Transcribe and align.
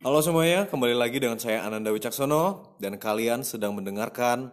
Halo 0.00 0.24
semuanya, 0.24 0.64
kembali 0.64 0.96
lagi 0.96 1.20
dengan 1.20 1.36
saya 1.36 1.60
Ananda 1.60 1.92
Wicaksono 1.92 2.72
dan 2.80 2.96
kalian 2.96 3.44
sedang 3.44 3.76
mendengarkan 3.76 4.48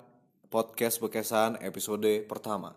podcast 0.52 1.00
Bekesan 1.00 1.56
episode 1.64 2.28
pertama. 2.28 2.76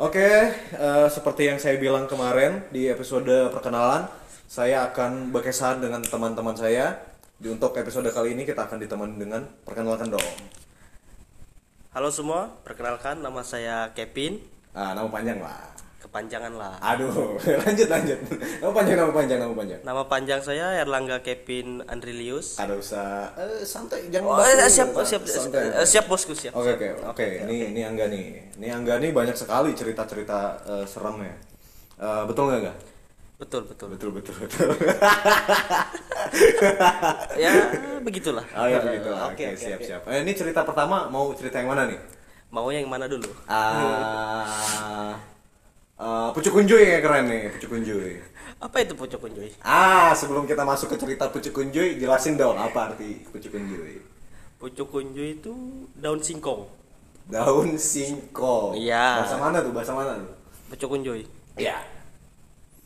Oke, 0.00 0.56
eh, 0.56 1.06
seperti 1.12 1.52
yang 1.52 1.60
saya 1.60 1.76
bilang 1.76 2.08
kemarin 2.08 2.64
di 2.72 2.88
episode 2.88 3.52
perkenalan, 3.52 4.08
saya 4.48 4.88
akan 4.88 5.28
bekesan 5.28 5.84
dengan 5.84 6.00
teman-teman 6.00 6.56
saya. 6.56 6.96
Di 7.36 7.52
untuk 7.52 7.76
episode 7.76 8.08
kali 8.08 8.32
ini 8.32 8.48
kita 8.48 8.64
akan 8.64 8.80
ditemani 8.80 9.20
dengan 9.20 9.44
perkenalkan 9.68 10.08
dong. 10.08 10.28
Halo 11.92 12.08
semua, 12.08 12.56
perkenalkan 12.64 13.20
nama 13.20 13.44
saya 13.44 13.92
Kevin. 13.92 14.40
Ah, 14.72 14.96
nama 14.96 15.12
panjang 15.12 15.44
lah. 15.44 15.83
Kepanjangan 16.04 16.52
lah. 16.52 16.76
Aduh, 16.84 17.40
lanjut 17.64 17.88
lanjut. 17.88 18.18
Nama 18.60 18.68
panjang, 18.70 18.96
nama 18.98 19.08
panjang, 19.10 19.38
nama 19.40 19.54
panjang. 19.54 19.80
Nama 19.80 20.02
panjang 20.04 20.40
saya 20.40 20.66
Erlangga 20.76 21.18
Kevin 21.18 21.80
Andrilius. 21.82 22.56
Ada 22.56 22.76
usah 22.76 23.06
eh, 23.34 23.64
santai 23.64 24.12
jangan 24.12 24.28
Oh, 24.28 24.36
baku. 24.36 24.52
eh, 24.54 24.68
siap, 24.68 24.88
oh, 24.92 25.00
siap, 25.02 25.24
Santai. 25.24 25.72
eh, 25.72 25.82
siap 25.82 26.04
bosku 26.04 26.32
siap. 26.32 26.52
Oke 26.52 26.76
oke 26.76 26.88
oke 27.06 27.24
ini 27.42 27.72
ini 27.72 27.80
Angga 27.80 28.06
nih 28.06 28.24
ini 28.54 28.68
Angga 28.68 29.00
nih 29.00 29.10
banyak 29.10 29.32
sekali 29.32 29.72
cerita 29.72 30.04
cerita 30.04 30.54
seremnya 30.84 31.32
Eh, 31.94 32.22
betul 32.24 32.52
nggak 32.52 32.60
nggak 32.60 32.76
Betul 33.34 33.64
betul. 33.64 33.88
betul 33.90 34.10
betul 34.12 34.34
betul 34.36 34.68
ya 37.36 37.50
begitulah. 38.00 38.44
oh 38.52 38.66
ya 38.66 38.78
begitu 38.78 39.08
oke 39.08 39.26
Oke 39.30 39.44
oke. 39.48 39.56
siap 39.56 39.78
oke. 39.78 39.86
siap 39.86 40.00
Eh, 40.06 40.20
ini 40.20 40.32
cerita 40.32 40.60
pertama 40.62 41.08
mau 41.08 41.32
cerita 41.32 41.58
yang 41.58 41.70
mana 41.70 41.88
nih 41.88 41.98
Mau 42.50 42.68
yang 42.68 42.86
mana 42.86 43.06
dulu? 43.06 43.26
ah 43.46 45.16
eh, 45.96 46.28
pucuk 46.32 46.52
kunjuy 46.54 46.82
ya 46.84 46.98
keren 46.98 47.24
nih 47.26 47.50
pucuk 47.52 47.70
kunjuy 47.72 48.18
Apa 48.54 48.80
itu 48.80 48.94
pocok 48.96 49.20
kunjoy? 49.20 49.50
ah 49.60 50.14
sebelum 50.14 50.46
kita 50.46 50.64
masuk 50.64 50.88
ke 50.88 50.96
cerita 50.96 51.28
pucuk 51.28 51.52
kunjuy 51.52 51.98
jelasin 51.98 52.34
dong 52.34 52.56
apa 52.56 52.92
arti 52.92 53.20
pucuk 53.28 53.52
kunjuy 53.52 54.00
Pucuk 54.54 54.88
kunjoy 54.88 55.36
itu 55.36 55.52
daun 55.94 56.16
singkong. 56.18 56.64
daun 57.28 57.76
singkong 57.76 58.78
Iya. 58.78 59.20
bahasa 59.20 59.36
mana 59.36 59.58
tuh 59.60 59.72
bahasa 59.72 59.92
mana 59.92 60.12
tuh 60.16 60.32
Pucuk 60.72 60.88
kunjoy. 60.90 61.20
Iya. 61.54 61.76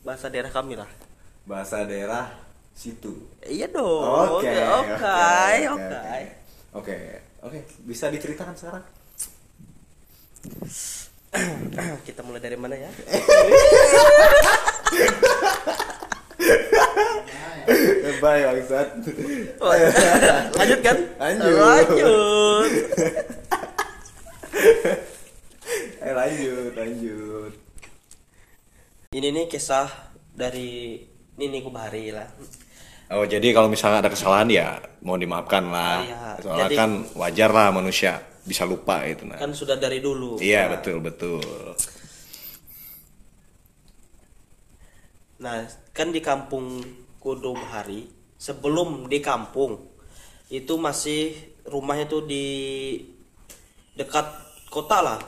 Bahasa 0.02 0.26
daerah 0.26 0.50
kami 0.50 0.74
lah. 0.74 0.88
bahasa 1.46 1.86
daerah 1.86 2.34
situ 2.74 3.14
Iya 3.40 3.70
dong. 3.70 4.42
Oke, 4.42 4.50
oke. 4.50 4.96
oke. 5.70 6.20
Oke, 6.74 6.96
oke, 7.40 7.58
bisa 7.86 8.10
diceritakan 8.10 8.52
sekarang? 8.52 8.84
Kita 12.08 12.20
mulai 12.24 12.40
dari 12.40 12.56
mana 12.56 12.74
ya? 12.74 12.90
Baik, 18.18 18.42
bangsat. 18.50 18.88
Oh, 19.62 19.70
Lanjut 20.56 20.80
kan? 20.82 20.96
Lanjut. 21.20 21.54
Lanjut. 21.54 22.70
Eh, 25.98 26.12
lanjut, 26.12 26.72
lanjut. 26.74 27.52
Ini 29.12 29.28
nih 29.30 29.46
kisah 29.46 29.86
dari 30.32 31.04
Nini 31.36 31.60
Kubari 31.60 32.10
lah. 32.10 32.26
Oh, 33.08 33.24
jadi 33.24 33.52
kalau 33.52 33.68
misalnya 33.68 34.04
ada 34.04 34.10
kesalahan 34.12 34.48
ya 34.48 34.68
mau 35.00 35.16
dimaafkan 35.16 35.64
lah. 35.68 36.00
Iya, 36.02 36.20
Soalnya 36.42 36.66
jadi- 36.68 36.76
kan 36.76 36.90
wajar 37.14 37.50
lah 37.52 37.68
manusia 37.70 38.20
bisa 38.48 38.64
lupa 38.64 39.04
itu 39.04 39.28
nah. 39.28 39.36
Kan 39.36 39.52
sudah 39.52 39.76
dari 39.76 40.00
dulu. 40.00 40.40
Iya, 40.40 40.72
Nah, 40.72 40.80
betul, 40.80 40.96
betul. 41.04 41.44
Nah, 45.38 45.68
kan 45.92 46.08
di 46.10 46.24
kampung 46.24 46.80
Kudu 47.20 47.52
Bahari, 47.54 48.08
sebelum 48.40 49.06
di 49.06 49.20
kampung 49.20 49.78
itu 50.48 50.74
masih 50.80 51.36
rumahnya 51.68 52.08
tuh 52.08 52.24
di 52.24 52.46
dekat 53.92 54.24
kota 54.72 55.04
lah. 55.04 55.20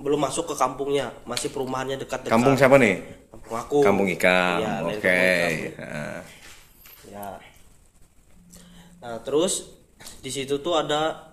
Belum 0.00 0.18
masuk 0.18 0.50
ke 0.50 0.54
kampungnya, 0.56 1.12
masih 1.28 1.52
perumahannya 1.52 2.00
dekat-dekat. 2.00 2.32
Kampung 2.32 2.56
siapa 2.58 2.80
nih? 2.80 2.98
Kampung 3.30 3.54
aku. 3.54 3.78
Kampung 3.84 4.08
Ikam. 4.08 4.58
Iya, 4.58 4.72
dari 4.80 4.96
Oke. 4.98 5.22
Nah. 5.78 6.20
Ya. 7.06 7.28
Nah, 9.02 9.18
terus 9.22 9.68
di 10.22 10.30
situ 10.30 10.58
tuh 10.58 10.74
ada 10.74 11.31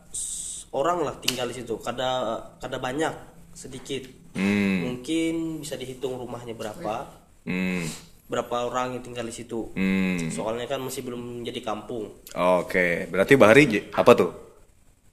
orang 0.73 1.05
lah 1.05 1.15
tinggal 1.21 1.49
di 1.49 1.55
situ. 1.61 1.77
Kada 1.81 2.39
kada 2.61 2.77
banyak, 2.77 3.13
sedikit. 3.53 4.05
Hmm. 4.37 4.85
Mungkin 4.85 5.63
bisa 5.65 5.75
dihitung 5.75 6.17
rumahnya 6.17 6.53
berapa. 6.53 7.07
Hmm. 7.45 7.85
Berapa 8.29 8.69
orang 8.69 8.97
yang 8.97 9.03
tinggal 9.03 9.25
di 9.25 9.33
situ. 9.33 9.73
Hmm. 9.73 10.29
Soalnya 10.29 10.69
kan 10.69 10.81
masih 10.85 11.01
belum 11.01 11.41
jadi 11.41 11.61
kampung. 11.65 12.13
Oke, 12.37 13.09
berarti 13.09 13.33
Bahari 13.33 13.65
apa 13.89 14.11
tuh? 14.13 14.31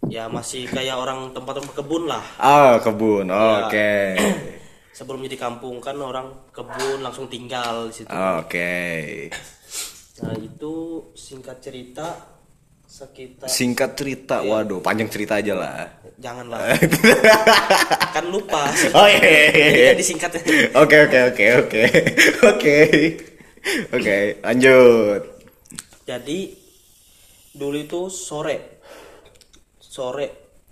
Ya 0.06 0.28
masih 0.28 0.68
kayak 0.70 1.00
orang 1.00 1.32
tempat 1.32 1.58
berkebun 1.64 2.06
lah. 2.06 2.22
Ah, 2.38 2.78
kebun. 2.78 3.26
Oke. 3.26 4.14
Sebelum 4.96 5.20
jadi 5.24 5.36
kampung 5.36 5.80
kan 5.82 5.96
orang 5.98 6.52
kebun 6.52 7.02
langsung 7.02 7.26
tinggal 7.26 7.90
di 7.90 8.04
situ. 8.04 8.12
Oke. 8.12 9.28
Nah, 10.24 10.32
itu 10.40 10.74
singkat 11.12 11.60
cerita 11.60 12.35
sekitar 12.86 13.50
Singkat 13.50 13.90
cerita, 13.98 14.40
waduh, 14.46 14.80
panjang 14.80 15.10
cerita 15.10 15.36
aja 15.42 15.52
lah. 15.52 15.90
janganlah. 16.16 16.72
kan 18.16 18.24
lupa. 18.32 18.72
Oh 18.96 19.04
iya, 19.04 19.20
iya, 19.20 19.44
iya, 19.52 19.68
Jadi 19.68 19.80
iya. 19.84 19.92
disingkat. 19.92 20.30
Oke 20.72 20.96
oke 21.04 21.18
oke 21.34 21.44
oke 21.60 21.82
oke 22.56 22.76
oke 23.92 24.16
lanjut. 24.40 25.22
Jadi 26.08 26.38
dulu 27.52 27.76
itu 27.76 28.00
sore. 28.08 28.80
Sore 29.76 30.26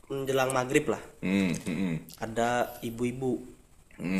menjelang 0.09 0.57
maghrib 0.57 0.89
lah. 0.89 1.03
Hmm, 1.21 1.53
hmm. 1.53 1.95
Ada 2.25 2.81
ibu-ibu 2.81 3.55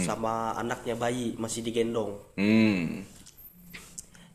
sama 0.05 0.53
anaknya 0.61 0.93
bayi 0.93 1.33
masih 1.41 1.65
digendong. 1.65 2.21
Hmm. 2.37 3.01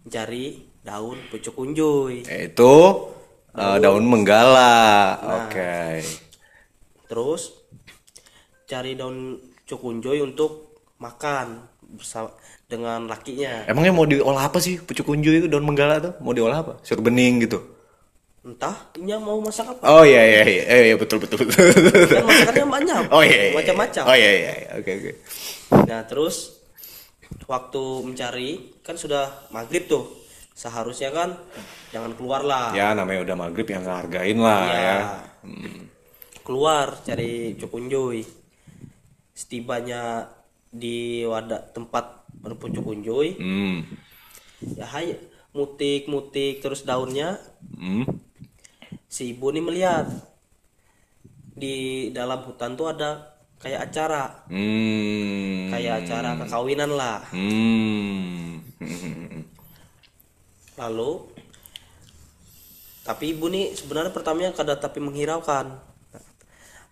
Cari 0.09 0.57
daun 0.81 1.21
pucuk 1.29 1.53
unjuy. 1.53 2.25
Itu 2.25 2.73
uh, 3.59 3.77
daun 3.77 4.07
menggala. 4.07 5.19
Oke. 5.43 5.99
Terus 7.11 7.51
cari 8.63 8.95
daun 8.95 9.35
cukunjoy 9.67 10.23
untuk 10.23 10.79
makan 11.03 11.67
bersama 11.99 12.31
dengan 12.69 13.09
lakinya. 13.09 13.65
Emangnya 13.65 13.93
mau 13.93 14.05
diolah 14.05 14.45
apa 14.45 14.61
sih 14.61 14.77
pucuk 14.77 15.09
kunju 15.09 15.43
itu 15.43 15.47
daun 15.49 15.65
menggala 15.65 15.99
tuh? 15.99 16.13
Mau 16.21 16.31
diolah 16.31 16.61
apa? 16.61 16.73
Sur 16.85 17.01
bening 17.01 17.43
gitu. 17.43 17.59
Entah 18.45 18.77
dia 18.95 19.17
mau 19.19 19.41
masak 19.41 19.67
apa. 19.67 19.83
Oh 19.83 20.05
iya 20.05 20.21
iya 20.23 20.41
iya 20.47 20.63
eh, 20.69 20.81
iya 20.93 20.95
betul 20.95 21.19
betul 21.19 21.43
betul. 21.43 21.59
Kan 22.07 22.23
masakannya 22.23 22.65
banyak. 22.69 23.03
Oh 23.11 23.23
iya 23.25 23.51
iya. 23.51 23.53
Macam-macam. 23.57 24.03
Oh 24.05 24.15
iya 24.15 24.31
iya 24.31 24.51
iya. 24.53 24.69
oke 24.79 24.91
oke. 24.95 25.11
Nah, 25.89 26.01
terus 26.05 26.35
waktu 27.49 27.83
mencari 28.05 28.79
kan 28.85 28.95
sudah 28.95 29.49
maghrib 29.49 29.89
tuh. 29.89 30.18
Seharusnya 30.59 31.15
kan 31.15 31.39
jangan 31.95 32.11
keluar 32.19 32.43
lah. 32.43 32.75
Ya 32.75 32.91
namanya 32.91 33.23
udah 33.23 33.35
maghrib 33.39 33.63
yang 33.63 33.87
hargain 33.87 34.35
lah 34.35 34.67
Iya. 34.67 34.75
ya. 34.75 34.97
Keluar 36.43 36.99
cari 36.99 37.55
cukunjoy. 37.55 38.27
Setibanya 39.31 40.27
di 40.67 41.23
wadah 41.23 41.71
tempat 41.71 42.27
berpucuk 42.43 42.91
unjoy, 42.91 43.39
Hmm. 43.39 43.87
ya 44.75 44.85
hai 44.85 45.15
mutik-mutik 45.55 46.59
terus 46.61 46.83
daunnya 46.83 47.39
Hmm. 47.73 48.05
si 49.07 49.33
ibu 49.33 49.49
ini 49.49 49.63
melihat 49.63 50.05
di 51.55 52.07
dalam 52.13 52.45
hutan 52.45 52.77
tuh 52.77 52.93
ada 52.93 53.33
kayak 53.57 53.89
acara 53.89 54.45
Hmm. 54.45 55.73
kayak 55.73 56.05
acara 56.05 56.37
kekawinan 56.37 56.91
lah 56.93 57.25
Hmm. 57.33 58.61
lalu 60.79 61.27
tapi 63.03 63.33
ibu 63.33 63.49
nih 63.49 63.75
sebenarnya 63.75 64.13
pertamanya 64.13 64.51
kada 64.53 64.77
tapi 64.77 65.01
menghiraukan 65.01 65.75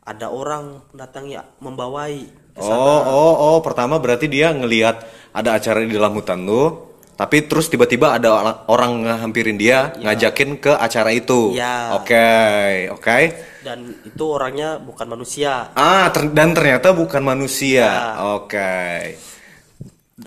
ada 0.07 0.31
orang 0.31 0.87
datang 0.95 1.27
ya 1.27 1.43
membawai. 1.59 2.15
Oh, 2.57 2.71
oh, 3.03 3.35
oh, 3.37 3.57
pertama 3.59 3.99
berarti 3.99 4.25
dia 4.25 4.49
ngelihat 4.55 5.03
ada 5.35 5.59
acara 5.59 5.83
di 5.83 5.91
dalam 5.93 6.15
hutan 6.15 6.47
tuh, 6.47 6.95
tapi 7.13 7.43
terus 7.45 7.67
tiba-tiba 7.67 8.15
ada 8.15 8.31
orang- 8.65 9.03
ngehampirin 9.03 9.59
dia, 9.59 9.91
ngajakin 9.99 10.57
ke 10.57 10.71
acara 10.73 11.11
itu. 11.11 11.53
Iya. 11.53 11.99
Oke, 12.01 12.27
oke. 12.89 13.17
dan 13.67 13.83
itu 13.99 14.23
orangnya 14.23 14.79
bukan 14.79 15.11
manusia 15.11 15.75
Ah, 15.75 16.07
ter- 16.07 16.31
dan 16.31 16.55
ternyata 16.55 16.95
bukan 16.95 17.19
manusia. 17.19 18.15
Ya. 18.15 18.39
Oke. 18.39 18.71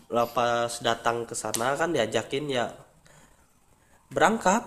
lepas 0.07 0.85
datang 0.85 1.25
ke 1.25 1.35
sana 1.35 1.75
kan 1.75 1.91
diajakin 1.91 2.47
ya 2.47 2.71
berangkat 4.11 4.63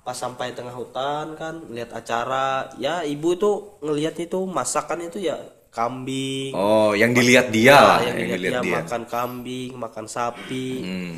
pas 0.00 0.14
sampai 0.14 0.54
tengah 0.54 0.70
hutan 0.70 1.34
kan 1.34 1.66
lihat 1.66 1.90
acara 1.90 2.70
ya 2.76 3.02
ibu 3.02 3.34
itu 3.34 3.50
ngelihat 3.80 4.14
itu 4.20 4.38
masakan 4.46 5.02
itu 5.02 5.18
ya 5.20 5.34
kambing 5.68 6.54
Oh, 6.54 6.94
yang 6.94 7.10
dilihat 7.10 7.50
dia 7.50 7.74
Nah, 7.74 7.82
lah, 7.82 7.98
yang, 8.04 8.16
yang 8.16 8.30
dilihat 8.38 8.52
dia, 8.54 8.62
dia. 8.62 8.74
makan 8.80 9.02
kambing 9.04 9.70
makan 9.74 10.06
sapi 10.06 10.68
Hmm. 10.78 11.14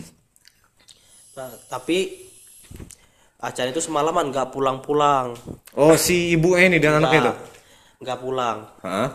nah 1.35 1.51
tapi 1.69 2.27
acara 3.39 3.69
itu 3.69 3.79
semalaman 3.79 4.33
nggak 4.33 4.49
pulang-pulang 4.49 5.37
Oh, 5.77 5.95
si 5.95 6.33
ibu 6.33 6.57
ini 6.57 6.81
dan 6.81 6.99
anaknya 6.99 7.21
itu. 7.21 7.33
nggak 8.01 8.19
pulang 8.19 8.59
Hah? 8.81 9.09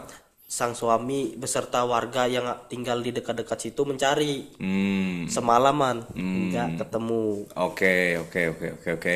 Sang 0.54 0.78
suami 0.78 1.34
beserta 1.34 1.82
warga 1.82 2.30
yang 2.30 2.46
tinggal 2.70 3.02
di 3.02 3.10
dekat-dekat 3.10 3.58
situ 3.58 3.82
mencari 3.90 4.54
Hmm. 4.62 5.26
semalaman 5.26 6.06
nggak 6.14 6.78
ketemu 6.78 7.50
Oke, 7.58 8.22
oke, 8.22 8.42
oke, 8.54 8.68
oke, 8.78 8.90
oke. 9.02 9.16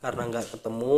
karena 0.00 0.22
nggak 0.32 0.56
ketemu 0.56 0.96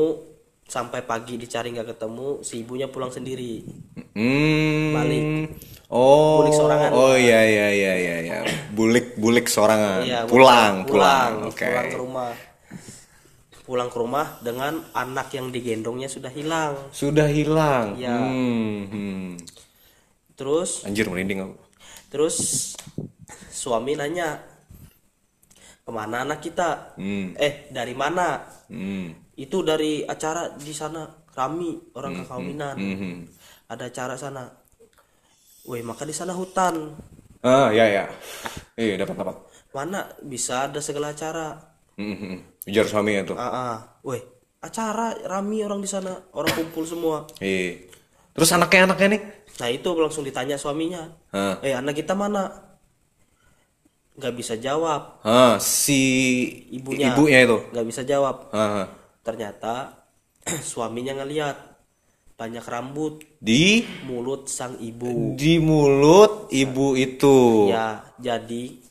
sampai 0.70 1.02
pagi 1.02 1.34
dicari 1.34 1.74
nggak 1.74 1.98
ketemu 1.98 2.46
si 2.46 2.62
ibunya 2.62 2.86
pulang 2.86 3.10
sendiri 3.10 3.66
Hmm. 4.14 4.92
Balik. 4.94 5.24
Oh. 5.88 6.44
Bulik 6.44 6.52
sorangan. 6.52 6.90
Oh 6.92 7.16
iya 7.16 7.40
iya 7.42 7.68
iya 7.72 7.92
iya 7.96 8.16
iya. 8.20 8.38
Bulik 8.76 9.16
bulik 9.16 9.48
sorangan. 9.48 10.04
Iya, 10.04 10.28
pulang, 10.28 10.84
pulang 10.84 11.48
pulang. 11.48 11.48
Oke. 11.48 11.64
pulang 11.64 11.88
ke 11.88 11.96
rumah 11.98 12.32
pulang 13.62 13.88
ke 13.88 13.96
rumah 13.96 14.26
dengan 14.44 14.84
anak 14.92 15.32
yang 15.32 15.48
digendongnya 15.48 16.06
sudah 16.06 16.28
hilang 16.28 16.76
Sudah 16.92 17.24
hilang. 17.26 17.96
Iya. 17.96 18.14
Hmm, 18.14 18.78
hmm. 18.86 19.26
Terus 20.42 20.82
Anjir 20.82 21.06
merinding 21.06 21.38
aku. 21.38 21.54
terus 22.10 22.74
suami 23.48 23.94
nanya 23.94 24.42
ke 25.82 25.90
mana 25.90 26.26
anak 26.26 26.42
kita 26.42 26.98
Hmm. 26.98 27.38
eh 27.38 27.70
dari 27.70 27.94
mana 27.94 28.42
Hmm. 28.66 29.14
itu 29.34 29.62
dari 29.62 30.02
acara 30.02 30.50
di 30.52 30.74
sana 30.74 31.06
Rami 31.32 31.94
orang 31.94 32.22
kekawinan 32.22 32.74
Hmm. 32.74 33.22
ada 33.66 33.86
acara 33.86 34.18
sana 34.18 34.50
Woi 35.62 35.78
maka 35.80 36.02
di 36.02 36.10
sana 36.10 36.34
hutan 36.34 36.90
Ah, 37.38 37.70
ya 37.70 37.86
ya. 37.86 38.04
Iya, 38.74 38.98
dapat 38.98 39.14
dapat. 39.14 39.36
mana 39.72 40.06
bisa 40.22 40.66
ada 40.66 40.78
segala 40.78 41.10
acara 41.10 41.54
Hmm, 41.94 42.14
hmm. 42.14 42.36
Ujar 42.66 42.82
suaminya 42.84 43.22
tuh. 43.24 43.36
ah 43.38 43.46
ah. 43.46 43.76
Woi 44.02 44.18
acara 44.58 45.14
Rami 45.22 45.62
orang 45.62 45.78
di 45.78 45.86
sana 45.86 46.10
orang 46.34 46.50
kumpul 46.52 46.82
semua 46.82 47.26
Iya. 47.38 47.91
Terus 48.32 48.50
anaknya 48.50 48.88
anaknya 48.88 49.08
nih? 49.16 49.22
nah 49.52 49.68
itu 49.68 49.84
langsung 49.94 50.24
ditanya 50.24 50.56
suaminya 50.56 51.12
Hah. 51.30 51.60
eh 51.60 51.76
anak 51.76 51.92
kita 51.94 52.16
mana 52.16 52.50
nggak 54.12 54.34
bisa 54.34 54.54
jawab 54.56 55.20
Hah, 55.22 55.56
si 55.56 56.00
Ibunya. 56.72 57.12
ibunya 57.12 57.38
itu. 57.44 57.58
nggak 57.70 57.86
bisa 57.86 58.02
jawab 58.02 58.48
Hah. 58.50 58.88
ternyata 59.20 60.02
suaminya 60.64 61.16
ngeliat 61.16 61.56
banyak 62.34 62.64
rambut 62.64 63.22
Di 63.38 63.86
mulut 64.02 64.50
sang 64.50 64.74
ibu 64.82 65.36
di 65.38 65.62
mulut 65.62 66.50
ibu 66.50 66.98
itu. 66.98 67.70
ya 67.70 68.02
jadi 68.18 68.81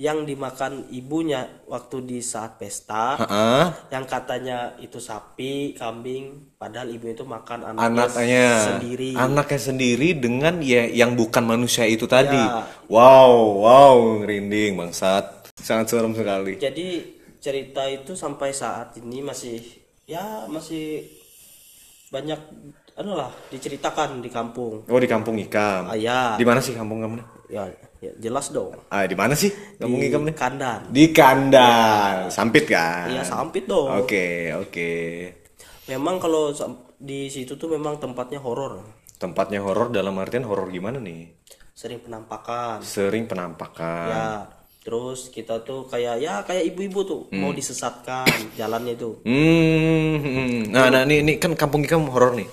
yang 0.00 0.24
dimakan 0.24 0.88
ibunya 0.88 1.44
waktu 1.68 2.08
di 2.08 2.18
saat 2.24 2.56
pesta. 2.56 3.20
Heeh. 3.20 3.92
yang 3.92 4.08
katanya 4.08 4.72
itu 4.80 4.96
sapi 4.96 5.76
kambing 5.76 6.56
padahal 6.56 6.88
ibu 6.88 7.12
itu 7.12 7.20
makan 7.28 7.76
anaknya, 7.76 8.08
anaknya. 8.08 8.48
sendiri. 8.64 9.10
Anaknya 9.12 9.60
sendiri 9.60 10.08
dengan 10.16 10.64
ya 10.64 10.88
yang 10.88 11.20
bukan 11.20 11.44
manusia 11.44 11.84
itu 11.84 12.08
tadi. 12.08 12.40
Ya. 12.40 12.64
wow 12.88 13.60
wow 13.60 14.24
ngerinding 14.24 14.80
bangsat. 14.80 15.52
Sangat 15.60 15.92
serem 15.92 16.16
sekali. 16.16 16.56
Jadi 16.56 17.20
cerita 17.36 17.84
itu 17.84 18.16
sampai 18.16 18.56
saat 18.56 18.96
ini 18.96 19.20
masih 19.20 19.60
ya 20.08 20.48
masih 20.48 21.04
banyak 22.08 22.40
anu 22.96 23.20
lah 23.20 23.28
diceritakan 23.52 24.24
di 24.24 24.32
kampung. 24.32 24.80
Oh 24.88 24.96
di 24.96 25.04
kampung 25.04 25.36
ikam. 25.36 25.92
Ah, 25.92 25.96
ya. 25.96 26.40
Di 26.40 26.44
mana 26.48 26.64
sih 26.64 26.72
kampung 26.72 27.04
kamu? 27.04 27.20
Ya, 27.52 27.68
ya 28.00 28.12
jelas 28.16 28.48
dong. 28.50 28.72
Ah 28.88 29.04
di 29.04 29.12
mana 29.14 29.36
sih? 29.36 29.52
Kampung 29.76 30.00
ikam 30.00 30.24
nih. 30.24 30.34
kandang. 30.34 30.80
Di 30.88 31.04
kandang. 31.12 32.32
Sampit 32.32 32.64
kan? 32.66 33.12
Iya 33.12 33.22
sampit 33.22 33.68
dong. 33.68 33.92
Oke 34.00 34.56
oke. 34.56 34.92
Memang 35.86 36.16
kalau 36.16 36.50
di 36.96 37.28
situ 37.28 37.60
tuh 37.60 37.68
memang 37.68 38.00
tempatnya 38.00 38.40
horor. 38.40 38.80
Tempatnya 39.20 39.60
horor 39.60 39.92
dalam 39.92 40.16
artian 40.16 40.48
horor 40.48 40.72
gimana 40.72 40.96
nih? 40.96 41.36
Sering 41.76 42.00
penampakan. 42.00 42.80
Sering 42.80 43.28
penampakan. 43.28 44.08
Ya 44.08 44.26
terus 44.80 45.28
kita 45.28 45.60
tuh 45.60 45.84
kayak 45.84 46.24
ya 46.24 46.40
kayak 46.40 46.72
ibu-ibu 46.72 47.04
tuh 47.04 47.20
mau 47.36 47.52
disesatkan 47.52 48.24
jalannya 48.56 48.96
itu 48.96 49.20
Hmm, 49.28 50.16
hmm. 50.16 50.72
nah, 50.72 50.88
nah 50.88 51.04
ini, 51.04 51.20
ini 51.20 51.32
kan 51.36 51.52
kampung 51.52 51.84
ikam 51.84 52.08
horor 52.08 52.32
nih. 52.32 52.48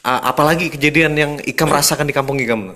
A- 0.00 0.32
apalagi 0.32 0.72
kejadian 0.72 1.12
yang 1.12 1.32
ikam 1.44 1.68
rasakan 1.68 2.08
di 2.08 2.16
kampung 2.16 2.40
ikam? 2.40 2.72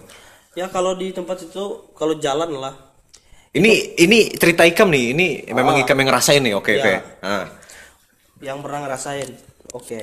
Ya 0.52 0.66
kalau 0.66 0.92
di 0.92 1.10
tempat 1.10 1.42
itu 1.42 1.64
kalau 1.92 2.16
jalan 2.16 2.52
lah 2.54 2.74
Ini 3.52 4.00
ini 4.00 4.32
cerita 4.32 4.64
ikam 4.64 4.88
nih. 4.88 5.12
Ini 5.12 5.26
memang 5.52 5.76
ikam 5.76 5.92
yang 5.94 6.08
ngerasain 6.08 6.40
nih. 6.40 6.56
Oke 6.56 6.72
Iya. 6.72 6.80
oke. 6.80 6.94
Ah. 7.20 7.44
yang 8.42 8.58
pernah 8.58 8.80
ngerasain 8.82 9.28
oke 9.70 9.98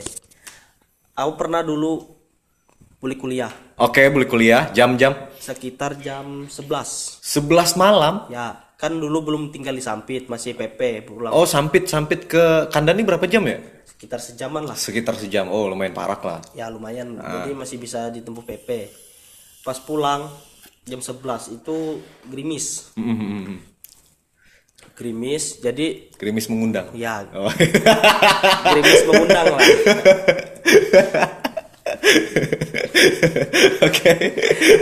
aku 1.13 1.31
pernah 1.35 1.59
dulu 1.59 2.07
boleh 2.95 3.17
kuliah 3.17 3.51
Oke, 3.75 4.07
boleh 4.07 4.23
kuliah 4.23 4.71
jam-jam 4.71 5.11
sekitar 5.35 5.99
jam 5.99 6.47
11 6.47 7.19
11 7.19 7.75
malam. 7.75 8.27
ya 8.27 8.55
kan 8.75 8.95
dulu 8.95 9.23
belum 9.25 9.43
tinggal 9.49 9.71
di 9.71 9.83
Sampit 9.83 10.31
masih 10.31 10.55
PP 10.55 11.03
pulang 11.03 11.35
Oh, 11.35 11.43
sampit 11.43 11.83
sampit 11.85 12.31
ke 12.31 12.71
Kandani 12.71 13.03
berapa 13.03 13.27
jam 13.27 13.43
ya? 13.43 13.59
sekitar 13.83 14.23
sejaman 14.23 14.63
lah 14.63 14.77
Sekitar 14.79 15.19
sejam. 15.19 15.51
Oh, 15.51 15.67
lumayan 15.67 15.91
parah 15.91 16.15
lah. 16.15 16.39
ya 16.53 16.71
lumayan 16.71 17.19
jadi 17.19 17.51
masih 17.51 17.75
bisa 17.75 18.07
ditempuh 18.07 18.45
PP 18.45 18.69
pas 19.61 19.77
pulang 19.77 20.31
jam 20.83 20.99
11 20.99 21.55
itu 21.55 21.77
gerimis 22.25 22.89
Hmm, 22.95 23.05
hmm, 23.05 23.17
hmm, 23.19 23.43
hmm. 23.45 23.57
gerimis 24.95 25.43
jadi 25.59 26.09
Gerimis 26.15 26.47
mengundang. 26.47 26.87
ya 26.93 27.23
Oh. 27.31 27.51
gerimis 28.67 29.01
mengundang 29.05 29.45
lah 29.49 29.63
Oke. 33.79 34.11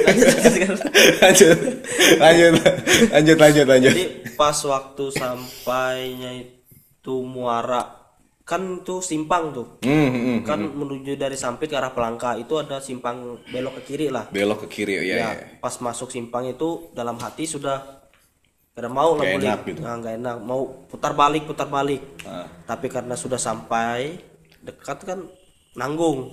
lanjut 0.05 0.27
lanjut 0.27 0.69
lanjut. 1.21 1.57
Lanjut. 2.17 2.53
Lanjut 3.11 3.37
lanjut 3.37 3.65
lanjut. 3.67 3.93
jadi 3.93 4.05
pas 4.35 4.57
waktu 4.63 5.05
sampainya 5.11 6.31
itu 6.45 7.15
muara 7.23 8.06
kan 8.47 8.79
tuh 8.87 9.03
simpang 9.03 9.51
tuh 9.51 9.67
Hmm, 9.83 10.07
hmm, 10.07 10.23
hmm. 10.23 10.39
kan 10.47 10.59
menuju 10.63 11.19
dari 11.19 11.35
Sampit 11.35 11.67
ke 11.67 11.75
arah 11.75 11.91
Pelangka 11.91 12.39
itu 12.39 12.55
ada 12.55 12.79
simpang 12.79 13.35
belok 13.51 13.83
ke 13.83 13.91
kiri 13.93 14.07
lah 14.07 14.31
Belok 14.31 14.63
ke 14.63 14.67
kiri. 14.71 15.03
Iya, 15.03 15.03
ya 15.03 15.15
iya. 15.35 15.59
pas 15.59 15.75
masuk 15.83 16.07
simpang 16.07 16.47
itu 16.47 16.87
dalam 16.95 17.19
hati 17.19 17.43
sudah 17.43 17.83
kada 18.71 18.87
mau 18.87 19.19
lah 19.19 19.27
Nggak 19.27 19.35
boleh 19.35 19.49
enak 19.51 19.59
gitu. 19.67 19.79
Nah, 19.83 19.93
nggak 19.99 20.15
enak 20.23 20.35
mau 20.47 20.61
putar 20.87 21.11
balik 21.11 21.43
putar 21.43 21.67
balik 21.67 21.99
Ah. 22.23 22.47
tapi 22.63 22.87
karena 22.87 23.19
sudah 23.19 23.35
sampai 23.35 24.15
dekat 24.63 25.03
kan 25.03 25.19
nanggung 25.75 26.31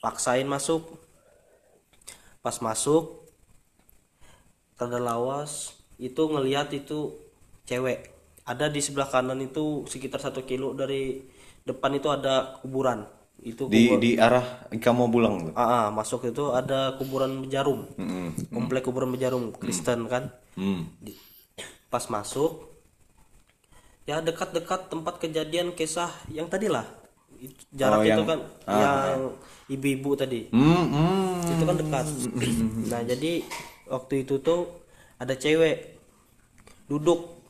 paksain 0.00 0.48
masuk 0.48 0.88
pas 2.40 2.56
masuk 2.58 3.28
tanda 4.80 4.98
lawas 4.98 5.76
itu 6.00 6.22
ngelihat 6.26 6.72
itu 6.74 7.14
cewek 7.68 8.10
ada 8.42 8.66
di 8.66 8.82
sebelah 8.82 9.06
kanan 9.06 9.38
itu 9.38 9.86
sekitar 9.86 10.18
satu 10.18 10.42
kilo 10.42 10.74
dari 10.74 11.22
depan 11.62 11.92
itu 11.92 12.08
ada 12.08 12.58
kuburan 12.58 13.06
itu 13.38 13.66
Di 13.66 13.88
kubur- 13.88 13.98
di 13.98 14.10
arah 14.16 14.44
ikam 14.70 14.94
mau 14.94 15.06
pulang 15.06 15.50
tuh. 15.50 15.52
Ah, 15.54 15.66
ah, 15.66 15.86
masuk 15.88 16.22
itu 16.24 16.50
ada 16.50 16.94
kuburan 16.94 17.42
Bejarum 17.42 17.90
Hmm. 17.94 18.30
komplek 18.48 18.82
kuburan 18.82 19.10
Bejarum 19.10 19.50
Kristen 19.52 20.06
kan 20.06 20.30
Hmm. 20.54 20.86
Di- 20.96 21.18
pas 21.88 22.06
masuk 22.06 22.70
ya 24.02 24.18
dekat-dekat 24.18 24.88
tempat 24.88 25.18
kejadian 25.18 25.70
kisah 25.72 26.10
yang 26.28 26.46
tadi 26.46 26.66
lah 26.66 26.86
Itu- 27.34 27.66
jarak 27.72 27.98
Oh, 27.98 28.04
itu 28.04 28.10
yang- 28.12 28.28
kan 28.28 28.40
yang 28.64 29.20
ibu-ibu 29.68 30.10
tadi 30.14 30.46
Hmm, 30.48 30.86
hmm. 30.86 31.34
itu 31.48 31.64
kan 31.64 31.76
dekat 31.76 32.06
nah 32.86 33.02
jadi 33.02 33.42
waktu 33.86 34.14
itu 34.22 34.38
tuh 34.38 34.70
ada 35.16 35.34
cewek 35.34 35.98
duduk 36.86 37.42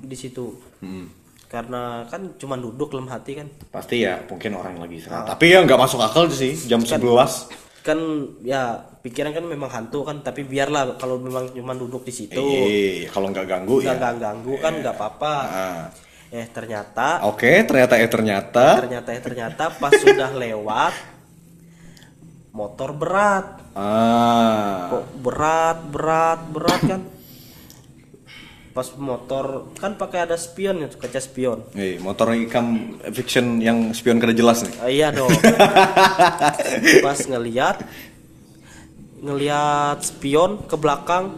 di 0.00 0.14
situ 0.14 0.54
Hmm. 0.78 1.10
Karena 1.50 1.82
kan 2.06 2.38
cuma 2.38 2.54
duduk 2.54 2.88
dalam 2.88 3.04
hati 3.06 3.34
kan 3.34 3.50
Pasti 3.68 4.00
ya, 4.00 4.22
mungkin 4.22 4.54
orang 4.54 4.72
yang 4.72 4.82
lagi 4.82 4.96
istirahat. 4.96 5.26
Tapi 5.28 5.44
ya 5.48 5.58
nggak 5.60 5.80
masuk 5.80 5.98
akal 5.98 6.30
sih, 6.30 6.54
jam 6.62 6.78
11. 6.80 7.50
kan 7.80 7.96
ya 8.40 8.76
pikiran 9.00 9.32
kan 9.32 9.42
memang 9.42 9.66
hantu 9.66 10.04
kan 10.04 10.20
tapi 10.20 10.44
biarlah 10.44 10.94
kalau 10.94 11.16
memang 11.16 11.48
cuma 11.50 11.72
duduk 11.72 12.04
di 12.04 12.12
situ 12.12 12.36
Iya, 12.36 13.08
kalau 13.08 13.28
nggak 13.28 13.46
ganggu 13.46 13.80
nggak 13.80 13.88
ya. 13.88 13.96
nggak 13.96 14.14
ganggu 14.20 14.54
kan 14.58 14.72
nggak 14.76 14.94
apa-apa 14.94 15.34
Ah. 15.48 15.84
eh 16.28 16.44
ternyata 16.46 17.24
Oke, 17.24 17.64
ternyata 17.64 17.96
eh 17.96 18.06
ternyata. 18.06 18.66
ternyata 18.78 19.08
eh 19.10 19.22
ternyata 19.24 19.64
pas 19.74 19.96
sudah 19.98 20.28
lewat 20.30 20.92
motor 22.52 22.92
berat 22.92 23.46
Ah. 23.72 24.92
kok 24.92 25.04
berat 25.16 25.78
berat 25.88 26.40
berat 26.52 26.80
kan 26.84 27.00
pas 28.70 28.86
motor 28.94 29.44
kan 29.74 29.94
pakai 29.94 30.22
ada 30.22 30.34
spion 30.34 30.78
itu 30.80 30.94
kaca 30.94 31.18
spion 31.18 31.58
Eh, 31.74 31.98
motor 31.98 32.30
ikam 32.32 32.66
fiction 33.10 33.58
yang 33.58 33.90
spion 33.90 34.16
kada 34.16 34.30
jelas 34.30 34.62
nih. 34.62 34.74
Ah, 34.76 34.86
iya 34.88 35.08
dong 35.10 35.26
pas 37.04 37.18
ngeliat 37.20 37.82
ngelihat 39.20 39.98
spion 40.00 40.64
ke 40.64 40.74
belakang 40.74 41.36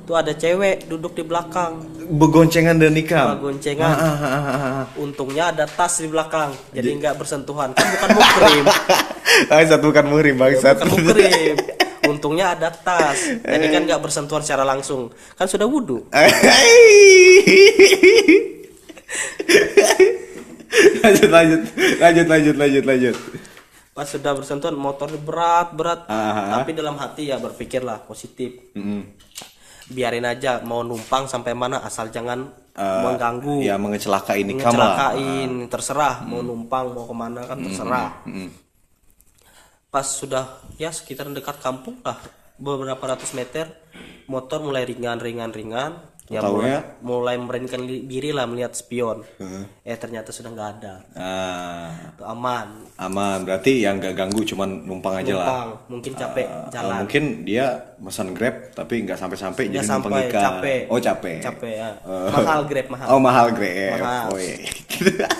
itu 0.00 0.16
ada 0.16 0.32
cewek 0.32 0.88
duduk 0.88 1.12
di 1.12 1.20
belakang 1.20 1.84
Begoncengan 2.08 2.80
dan 2.80 2.96
nikam. 2.96 3.36
goncengan 3.36 3.92
Ah, 3.92 4.00
ah, 4.00 4.16
ah, 4.16 4.40
ah, 4.48 4.56
ah. 4.80 4.84
untungnya 4.96 5.52
ada 5.52 5.68
tas 5.68 6.00
di 6.00 6.08
belakang 6.08 6.56
jadi 6.72 6.88
nggak 6.94 7.14
bersentuhan 7.14 7.76
kan 7.76 7.84
bukan 7.86 8.08
mukrim 8.14 8.64
Ah, 9.46 9.60
satu 9.68 9.92
bukan 9.92 10.06
murim 10.06 10.34
bangsat. 10.34 10.80
bukan 10.80 10.88
mukrim 11.04 11.54
untungnya 12.18 12.52
ada 12.52 12.68
tas 12.68 13.16
jadi 13.40 13.66
kan 13.70 13.82
nggak 13.84 14.00
bersentuhan 14.00 14.42
secara 14.42 14.62
langsung 14.62 15.06
kan 15.32 15.46
sudah 15.46 15.64
wudhu 15.64 16.02
lanjut 21.00 21.30
lanjut 21.30 21.60
lanjut 21.98 22.26
lanjut 22.26 22.56
lanjut 22.56 22.84
lanjut. 22.84 23.16
pas 23.90 24.06
sudah 24.06 24.30
bersentuhan 24.32 24.74
motor 24.74 25.10
berat 25.16 25.72
berat 25.72 26.06
Ah. 26.06 26.54
tapi 26.56 26.70
dalam 26.72 26.94
hati 26.94 27.26
ya 27.26 27.36
berpikirlah 27.36 28.04
positif 28.04 28.54
Mm-mm. 28.72 29.02
biarin 29.88 30.22
aja 30.22 30.62
mau 30.62 30.82
numpang 30.82 31.26
sampai 31.26 31.54
mana 31.54 31.80
asal 31.80 32.08
jangan 32.08 32.46
Eh, 32.78 33.02
mengganggu 33.02 33.58
Ya 33.58 33.74
mengecelakai 33.74 34.46
nikam 34.46 34.70
lah. 34.70 34.94
ngecelakain 34.94 35.66
terserah 35.66 36.22
mau 36.22 36.38
numpang 36.40 36.94
mau 36.94 37.02
ke 37.02 37.14
mana 37.16 37.42
kan 37.42 37.58
terserah 37.58 38.22
Mm-mm. 38.22 38.67
Pas 39.88 40.04
sudah 40.04 40.44
ya 40.76 40.90
sekitar 40.90 41.24
dekat 41.28 41.58
kampung 41.58 41.96
lah 42.02 42.20
beberapa 42.54 43.00
ratus 43.08 43.32
meter 43.32 43.72
motor 44.26 44.60
mulai 44.60 44.84
ringan 44.84 45.16
ringan 45.16 45.48
ringan 45.48 45.92
ya 46.28 46.42
mulai, 46.42 46.44
Taunya? 46.44 46.80
mulai 47.00 47.36
merendahkan 47.36 47.80
li- 47.80 48.04
diri 48.04 48.28
lah 48.28 48.44
melihat 48.44 48.76
spion 48.76 49.24
eh 49.80 49.96
ternyata 49.96 50.28
sudah 50.28 50.52
nggak 50.52 50.70
ada 50.74 50.94
Ah, 51.16 51.88
Itu 52.12 52.20
aman 52.22 52.84
aman. 52.98 53.38
Berarti 53.42 53.80
yang 53.80 53.96
gak 53.96 54.12
ganggu 54.12 54.44
cuman 54.44 54.84
numpang 54.84 55.16
aja 55.16 55.32
lah. 55.32 55.46
numpang 55.46 55.68
mungkin 55.88 56.12
capek 56.12 56.44
Ah, 56.44 56.68
jalan 56.68 56.94
mungkin 57.00 57.22
dia 57.42 57.64
pesan 57.96 58.36
Grab 58.36 58.56
tapi 58.72 58.94
nggak 59.02 59.16
sampai-sampai 59.16 59.62
Nggak 59.64 59.76
jadi 59.78 59.88
numpang 59.88 60.12
sampai, 60.12 60.28
nikah. 60.28 60.42
capek. 60.44 60.80
Oh, 60.86 61.00
capek. 61.00 61.38
capek 61.40 61.72
ya 61.72 61.90
Eh. 61.96 62.28
mahal 62.30 62.60
grab 62.66 62.86
mahal 62.90 63.06
Oh, 63.08 63.20
mahal 63.22 63.46
Grab. 63.48 63.96
Mahal. 63.96 64.26
Oh, 64.28 64.36
iya. 64.44 64.56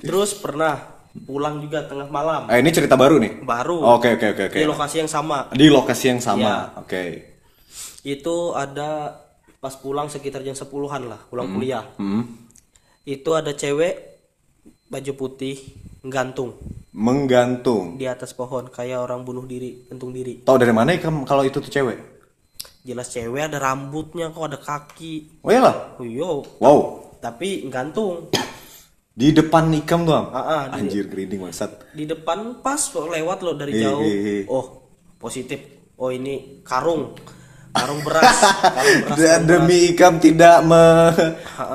terus 0.00 0.30
pernah 0.36 0.97
pulang 1.18 1.58
juga 1.58 1.82
tengah 1.82 2.06
malam 2.06 2.46
Ah, 2.46 2.56
ini 2.56 2.68
cerita 2.68 2.94
baru 2.94 3.16
nih. 3.16 3.40
baru 3.40 3.78
Oke, 3.92 4.14
oke, 4.14 4.26
oke, 4.30 4.42
oke. 4.46 4.56
di 4.56 4.64
lokasi 4.64 4.96
yang 4.98 5.08
sama 5.08 5.48
Di 5.50 5.66
lokasi 5.66 6.04
yang 6.08 6.20
sama. 6.20 6.40
Iya. 6.40 6.56
Oke. 6.76 7.04
itu 8.04 8.36
ada 8.52 9.18
pas 9.56 9.74
pulang 9.74 10.06
sekitar 10.06 10.40
jam 10.40 10.52
10-an 10.52 11.02
lah 11.04 11.20
pulang 11.24 11.50
kuliah 11.50 11.84
Hmm. 11.94 12.22
itu 13.02 13.30
ada 13.30 13.50
cewek 13.52 13.94
baju 14.86 15.12
putih 15.14 15.58
gantung 16.02 16.54
Menggantung. 16.90 17.94
di 17.94 18.04
atas 18.04 18.32
pohon 18.32 18.66
kayak 18.66 18.98
orang 19.00 19.22
bunuh 19.22 19.44
diri 19.44 19.86
gantung 19.86 20.10
diri 20.10 20.40
Tahu 20.40 20.56
dari 20.56 20.70
mana 20.70 20.92
ikam 20.92 21.22
kalau 21.22 21.42
itu 21.42 21.58
tuh 21.58 21.68
cewek? 21.68 21.98
jelas 22.80 23.08
cewek 23.08 23.42
ada 23.44 23.58
rambutnya 23.58 24.28
kok 24.28 24.46
ada 24.46 24.56
kaki 24.56 25.42
Oh 25.42 25.48
iyalah. 25.48 25.96
oh 25.96 26.04
yo 26.04 26.30
Wow. 26.58 26.78
tapi 27.18 27.66
gantung 27.66 28.30
Di 29.18 29.34
depan 29.34 29.66
ikam 29.74 30.06
tuh, 30.06 30.14
Am. 30.14 30.26
Ah, 30.30 30.38
ah, 30.38 30.62
di, 30.70 30.86
Anjir 30.86 31.10
merinding 31.10 31.42
bangsat. 31.42 31.90
di 31.90 32.06
depan 32.06 32.62
pas 32.62 32.78
lewat 32.86 33.42
loh 33.42 33.58
dari 33.58 33.74
Hi, 33.74 33.82
jauh. 33.82 33.98
hi, 34.00 34.14
hi. 34.16 34.38
oh 34.46 34.66
positif. 35.18 35.58
Oh 35.98 36.14
ini 36.14 36.62
karung. 36.62 37.18
Karung 37.68 38.00
beras. 38.00 38.38
Karung 38.62 38.98
beras 39.02 39.18
Da- 39.20 39.42
demi 39.42 39.90
ikam 39.90 40.22
tidak 40.22 40.62
me 40.62 41.10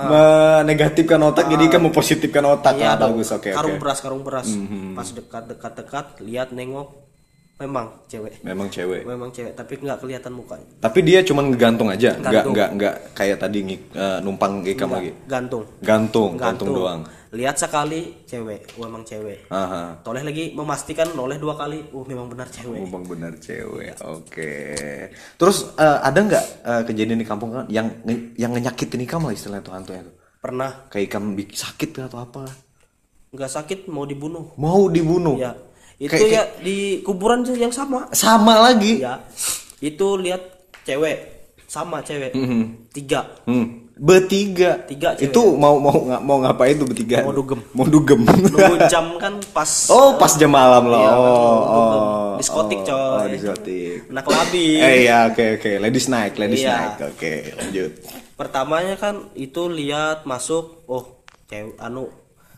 menegatifkan 0.07 1.19
otak 1.21 1.45
jadi 1.47 1.63
ikam 1.67 1.83
mempositifkan 1.83 2.43
otak. 2.47 2.73
Iya 2.75 2.95
Ah, 2.95 2.97
bagus 2.97 3.27
oke 3.29 3.51
karung 3.51 3.75
oke 3.75 3.81
beras 3.83 3.99
karung 3.99 4.23
beras. 4.23 4.47
Pas 4.95 5.07
dekat 5.11 5.43
dekat 5.51 5.73
dekat 5.75 6.05
lihat 6.23 6.49
nengok 6.49 6.95
memang 7.53 7.85
cewek 8.09 8.41
memang 8.41 8.67
cewek 8.67 9.01
memang 9.05 9.29
cewek 9.29 9.53
tapi 9.53 9.77
nggak 9.77 10.01
kelihatan 10.01 10.33
mukanya 10.33 10.67
tapi 10.81 10.99
dia 11.05 11.21
cuma 11.21 11.45
ngegantung 11.45 11.87
aja 11.87 12.17
nggak 12.17 12.33
Gantung. 12.33 12.53
nggak 12.57 12.69
nggak 12.81 12.95
kayak 13.13 13.37
tadi 13.37 13.59
eh, 13.93 14.17
numpang 14.25 14.65
ikam 14.65 14.89
lagi 14.89 15.13
gantung 15.29 15.63
gantung 15.85 16.33
gantung 16.33 16.73
doang 16.73 17.01
lihat 17.33 17.57
sekali 17.57 18.25
cewek 18.29 18.77
oh, 18.77 18.85
memang 18.85 19.01
cewek 19.01 19.49
Aha. 19.49 20.01
toleh 20.05 20.21
lagi 20.21 20.53
memastikan 20.53 21.13
noleh 21.13 21.41
dua 21.41 21.57
kali 21.57 21.81
oh 21.93 22.05
memang 22.05 22.29
benar 22.29 22.45
cewek 22.45 22.77
Memang 22.77 23.03
benar 23.09 23.33
cewek. 23.41 23.97
Oke. 24.05 24.53
Terus 25.33 25.73
eh, 25.73 25.97
ada 26.05 26.19
nggak 26.21 26.45
eh, 26.61 26.81
kejadian 26.85 27.17
di 27.17 27.25
kampung 27.25 27.49
kan 27.49 27.65
yang 27.73 27.89
yang 28.37 28.53
ngenyakitin 28.53 29.01
ikam 29.01 29.25
lah 29.25 29.33
istilahnya 29.33 29.65
tuh 29.65 29.73
hantunya 29.73 30.01
tuh. 30.05 30.13
pernah 30.37 30.85
Kayak 30.93 31.05
ikam 31.09 31.23
sakit 31.33 31.89
atau 32.05 32.21
apa? 32.21 32.43
nggak 33.33 33.49
sakit 33.49 33.79
mau 33.89 34.05
dibunuh 34.05 34.53
Mau 34.61 34.85
dibunuh. 34.93 35.33
ya 35.41 35.57
itu 36.03 36.11
Kayak- 36.11 36.29
ya 36.29 36.43
di 36.59 36.77
kuburan 36.99 37.47
yang 37.47 37.71
sama 37.71 38.11
Sama 38.11 38.59
lagi. 38.61 38.99
ya 38.99 39.23
itu 39.79 40.07
lihat 40.17 40.41
cewek 40.83 41.17
sama 41.65 42.03
cewek 42.03 42.35
tiga 42.91 43.23
Hmm. 43.43 43.79
Bertiga. 43.93 44.81
Tiga 44.83 45.13
cewek. 45.13 45.29
Itu 45.29 45.53
mau 45.53 45.77
mau 45.77 45.93
mau 46.19 46.41
ngapain 46.41 46.73
tuh 46.73 46.89
bertiga? 46.89 47.21
Mau 47.21 47.29
dugem. 47.31 47.61
Mau 47.71 47.85
dugem. 47.85 48.25
nunggu 48.25 48.75
jam 48.91 49.21
kan 49.21 49.37
pas 49.53 49.69
oh, 49.87 50.17
pas 50.17 50.33
jam 50.33 50.49
malam 50.49 50.89
loh. 50.89 50.97
Iya, 50.97 51.13
oh, 51.13 51.21
dugem. 51.21 52.01
oh, 52.01 52.33
Diskotik, 52.33 52.79
oh, 52.81 52.85
coy. 52.89 52.97
Oh, 53.13 53.25
diskotik. 53.29 53.97
anak 54.09 54.25
labi 54.25 54.65
Eh 54.89 54.95
iya, 55.05 55.29
oke 55.29 55.45
oke. 55.55 55.71
Ladies 55.77 56.09
night, 56.09 56.33
ladies 56.35 56.65
Iya. 56.65 56.73
night. 56.73 56.95
Oke, 57.05 57.33
lanjut. 57.53 57.91
pertamanya 58.33 58.97
kan 58.97 59.29
itu 59.37 59.69
lihat 59.69 60.25
masuk 60.25 60.89
oh 60.89 61.21
cewek 61.45 61.77
anu 61.77 62.09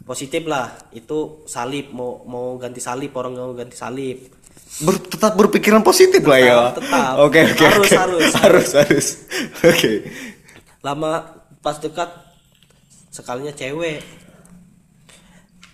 positif 0.06 0.46
lah 0.46 0.70
itu 0.94 1.44
salib 1.50 1.90
mau 1.90 2.22
mau 2.30 2.56
ganti 2.62 2.78
salib 2.78 3.10
orang 3.18 3.34
mau 3.34 3.52
ganti 3.58 3.74
salib 3.74 4.30
Ber- 4.86 5.02
tetap 5.02 5.34
berpikiran 5.40 5.82
positif 5.82 6.20
lah 6.28 6.40
ya. 6.40 6.56
tetap. 6.76 7.16
Oke 7.24 7.40
oke. 7.48 7.64
Harus, 7.64 7.88
oke. 7.88 7.96
harus. 7.96 8.24
harus 8.36 8.70
harus. 8.76 9.08
Oke. 9.64 9.92
lama 10.84 11.26
pas 11.64 11.80
dekat 11.80 12.12
sekalinya 13.10 13.56
cewek 13.56 14.04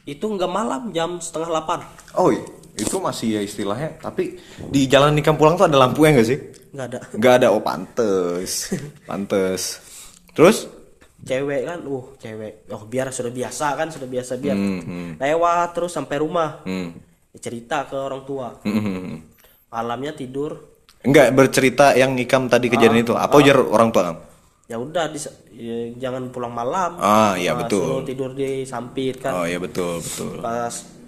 itu 0.06 0.22
nggak 0.26 0.50
malam 0.50 0.90
jam 0.96 1.18
setengah 1.22 1.50
delapan 1.52 1.80
Oh 2.18 2.30
iya, 2.34 2.44
itu 2.76 2.96
masih 3.00 3.40
ya 3.40 3.42
istilahnya. 3.42 3.96
Tapi 4.02 4.36
di 4.70 4.86
jalan 4.88 5.16
nikam 5.16 5.36
pulang 5.40 5.56
tuh 5.56 5.66
ada 5.70 5.78
lampunya 5.80 6.16
nggak 6.20 6.28
sih? 6.28 6.40
nggak 6.72 6.86
ada 6.88 7.00
Nggak 7.16 7.34
ada. 7.42 7.48
Oh 7.52 7.62
pantes, 7.64 8.72
pantes. 9.10 9.80
Terus? 10.32 10.68
Cewek 11.22 11.62
kan 11.66 11.80
uh 11.86 12.06
cewek. 12.18 12.54
Oh 12.74 12.84
biar 12.86 13.10
sudah 13.14 13.32
biasa 13.34 13.68
kan 13.78 13.88
sudah 13.90 14.08
biasa 14.10 14.38
biar 14.42 14.58
Hmm, 14.58 14.82
hmm, 14.82 15.10
lewat 15.22 15.70
terus 15.78 15.92
sampai 15.94 16.18
rumah. 16.22 16.62
Ya, 17.32 17.38
cerita 17.40 17.88
ke 17.88 17.96
orang 17.96 18.24
tua. 18.28 18.60
Hmm, 18.66 18.82
hmm, 18.82 19.16
malamnya 19.72 20.12
tidur. 20.12 20.68
Enggak 21.02 21.34
bercerita 21.34 21.98
yang 21.98 22.14
ikam 22.20 22.46
tadi 22.46 22.70
kejadian 22.70 23.02
itu. 23.02 23.14
Apa 23.18 23.42
ujar 23.42 23.58
orang 23.58 23.90
tua? 23.90 24.14
Ya 24.70 24.80
udah 24.80 25.12
ya, 25.52 25.78
jangan 26.00 26.32
pulang 26.32 26.54
malam. 26.56 26.96
Ah 27.02 27.36
iya 27.36 27.52
Nah, 27.52 27.66
betul. 27.66 27.84
suruh 27.84 28.06
tidur 28.08 28.32
di 28.32 28.64
sampit 28.64 29.20
kan. 29.20 29.34
Oh 29.36 29.46
iya 29.48 29.60
betul 29.60 30.00
betul. 30.00 30.40
pas 30.40 31.01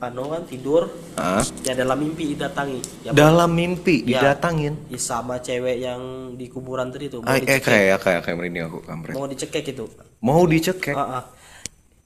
anu 0.00 0.24
kan 0.28 0.42
tidur 0.42 0.88
Ah? 1.14 1.44
ya 1.60 1.72
dalam 1.72 1.96
mimpi 1.96 2.32
didatangi 2.32 2.80
ya, 3.02 3.10
Dalam 3.12 3.50
mimpi 3.50 4.00
Ya. 4.02 4.24
didatangin. 4.24 4.88
ya 4.88 4.96
sama 4.96 5.38
cewek 5.38 5.76
yang 5.78 6.00
di 6.34 6.46
kuburan 6.46 6.88
tadi 6.88 7.06
tuh 7.06 7.20
mau, 7.20 7.28
Ah, 7.28 7.36
eh 7.36 7.60
kayak 7.60 8.00
kayak 8.00 8.20
kayak 8.22 8.34
merinding 8.34 8.64
aku 8.64 8.80
kampret. 8.80 9.12
mau 9.12 9.24
dicekek 9.24 9.64
itu 9.68 9.84
Mau 10.18 10.42
dicekek. 10.44 10.92
Ah, 10.92 11.20
ah. 11.20 11.24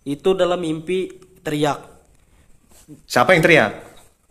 itu 0.02 0.34
dalam 0.34 0.58
mimpi 0.58 1.08
teriak 1.40 1.80
Siapa 3.04 3.32
yang 3.32 3.40
teriak? 3.40 3.72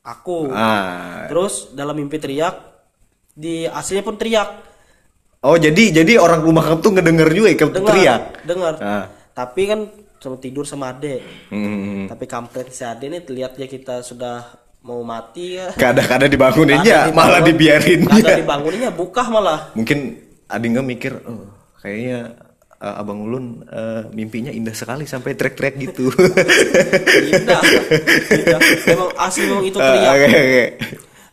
aku 0.01 0.51
Ah. 0.51 1.25
terus 1.25 1.72
dalam 1.72 1.96
mimpi 1.96 2.17
teriak 2.17 2.60
di 3.32 3.63
aslinya 3.63 4.03
pun 4.03 4.13
teriak 4.13 4.75
Oh 5.39 5.55
jadi 5.55 5.91
jadi 5.93 6.15
orang 6.15 6.39
rumah 6.39 6.63
kamu 6.63 6.79
tuh 6.79 6.91
ngedenger 6.93 7.29
juga 7.29 7.48
dengar 7.70 7.84
teriak. 7.89 8.22
dengar 8.43 8.74
Ah. 8.77 9.05
tapi 9.34 9.62
kan 9.65 9.79
sama 10.24 10.38
tidur 10.38 10.63
sama 10.63 10.89
ade 10.89 11.20
Hmm. 11.50 12.08
tapi 12.08 12.24
kampret 12.25 12.72
si 12.72 12.82
ade 12.82 13.06
nih 13.06 13.22
lihat 13.27 13.53
ya 13.53 13.68
kita 13.68 14.00
sudah 14.00 14.48
mau 14.82 15.00
mati 15.01 15.56
ya 15.56 15.72
Kada-kada 15.74 16.25
dibanguninnya, 16.25 17.08
Kada 17.08 17.12
malah 17.12 17.39
dibangun- 17.39 17.48
dibiarin 17.50 18.01
Kada 18.06 18.20
dia. 18.25 18.36
dibanguninnya 18.38 18.92
buka 18.92 19.24
malah 19.25 19.60
Mungkin 19.74 20.00
Adi 20.46 20.65
nggak 20.70 20.86
mikir, 20.86 21.13
oh, 21.20 21.50
kayaknya 21.77 22.36
uh, 22.77 22.96
Abang 22.96 23.20
Ulun 23.22 23.63
uh, 23.65 24.06
mimpinya 24.12 24.50
indah 24.50 24.72
sekali 24.72 25.03
sampai 25.03 25.34
teriak-teriak 25.34 25.75
gitu. 25.82 26.12
indah 27.25 27.62
indah 28.30 28.60
memang 28.86 29.10
asli 29.18 29.44
memang 29.46 29.65
itu 29.65 29.77
teriak 29.77 30.13
Oke 30.13 30.27
oke. 30.27 30.65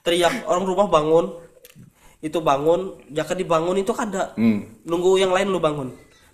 teriak 0.00 0.34
orang 0.44 0.64
rumah 0.64 0.86
bangun 0.88 1.26
itu 2.20 2.38
bangun 2.38 2.80
jaka 3.08 3.32
dibangun 3.32 3.76
itu 3.76 3.92
kada 3.92 4.32
Hmm. 4.34 4.62
nunggu 4.82 5.16
yang 5.16 5.32
lain 5.32 5.48
lu 5.48 5.58
bangun 5.58 5.90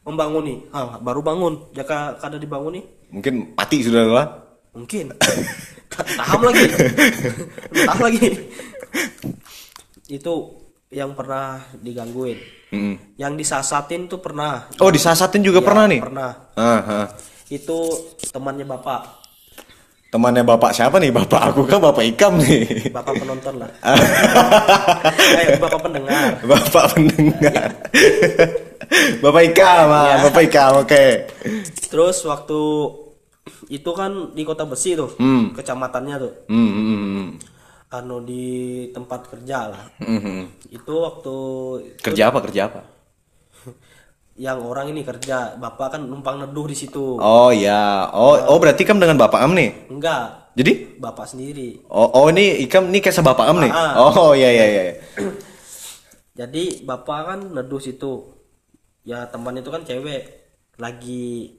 membanguni 0.06 0.70
ah, 0.70 0.96
baru 0.96 1.20
bangun 1.20 1.68
jaka 1.72 2.14
kada 2.16 2.38
dibanguni 2.38 2.80
Mungkin 3.06 3.52
mati 3.52 3.82
sudah 3.82 4.02
lah. 4.06 4.26
mungkin 4.72 5.08
taham 5.88 6.42
lagi 6.42 6.68
taham 7.80 8.00
lagi 8.02 8.28
itu 10.06 10.34
yang 10.88 11.12
pernah 11.12 11.58
digangguin 11.76 12.38
Mm. 12.66 12.98
yang 13.14 13.38
disasatin 13.38 14.10
tuh 14.10 14.18
pernah 14.18 14.66
Oh 14.82 14.90
disasatin 14.90 15.38
juga 15.38 15.62
Ya, 15.62 15.64
pernah 15.64 15.84
nih? 15.86 16.00
pernah 16.02 16.30
Ah, 16.58 16.82
ah. 16.82 17.06
itu 17.46 17.78
temannya 18.26 18.66
bapak 18.66 19.22
Temannya 20.06 20.42
bapak 20.42 20.70
siapa 20.72 20.98
nih? 20.98 21.14
Bapak 21.14 21.46
aku 21.46 21.62
kan 21.62 21.78
bapak 21.78 22.02
Ikam 22.04 22.34
nih. 22.36 22.90
bapak 22.90 23.14
penonton 23.16 23.54
lah 23.58 23.70
eh 25.38 25.54
bapak 25.56 25.78
pendengar 25.78 26.42
Bapak 26.42 26.84
pendengar. 26.90 27.68
bapak 29.22 29.42
Ikam, 29.46 29.86
ah, 29.88 30.04
Iya. 30.06 30.14
bapak 30.24 30.42
Ikam, 30.44 30.72
oke. 30.80 31.04
terus 31.86 32.22
waktu 32.22 32.60
itu 33.68 33.90
kan 33.90 34.12
di 34.32 34.42
kota 34.42 34.62
besi 34.62 34.92
tuh 34.92 35.14
Hmm. 35.14 35.50
kecamatannya 35.52 36.16
tuh 36.16 36.32
Hmm, 36.46 36.66
hmm, 36.68 36.86
hmm, 36.98 37.26
anu 37.88 38.18
di 38.20 38.44
tempat 38.90 39.26
kerja 39.26 39.70
lah 39.70 39.82
hmm, 39.98 40.20
hmm. 40.20 40.42
itu 40.70 40.92
waktu 40.92 41.34
Kerja 42.00 42.28
apa? 42.28 42.38
Kerja 42.42 42.62
apa? 42.66 42.80
yang 44.36 44.60
orang 44.60 44.90
ini 44.90 45.00
kerja 45.00 45.56
bapak 45.56 45.96
kan 45.96 46.02
numpang 46.02 46.36
neduh 46.38 46.66
di 46.66 46.76
situ 46.76 47.16
Oh 47.16 47.48
ya, 47.48 48.10
oh 48.10 48.36
oh 48.46 48.58
berarti 48.58 48.82
Ikam 48.82 48.98
dengan 48.98 49.16
bapak 49.16 49.40
Am 49.40 49.54
nih. 49.54 49.88
enggak 49.88 50.52
Jadi? 50.52 50.96
bapak 50.96 51.26
sendiri 51.26 51.86
Oh, 51.86 52.10
oh 52.12 52.26
ini 52.28 52.60
Ikam 52.60 52.88
nih 52.88 53.00
kayak 53.00 53.14
sebapak 53.14 53.44
Am 53.44 53.58
nih. 53.58 53.70
Ah. 53.70 53.96
Oh 53.98 54.32
iya 54.32 54.50
iya 54.50 54.66
iya. 54.66 54.82
jadi 56.36 56.82
bapak 56.82 57.20
kan 57.24 57.40
neduh 57.48 57.78
situ 57.78 58.35
ya 59.06 59.22
teman 59.24 59.54
itu 59.54 59.70
kan 59.70 59.80
cewek 59.80 60.26
lagi 60.76 61.54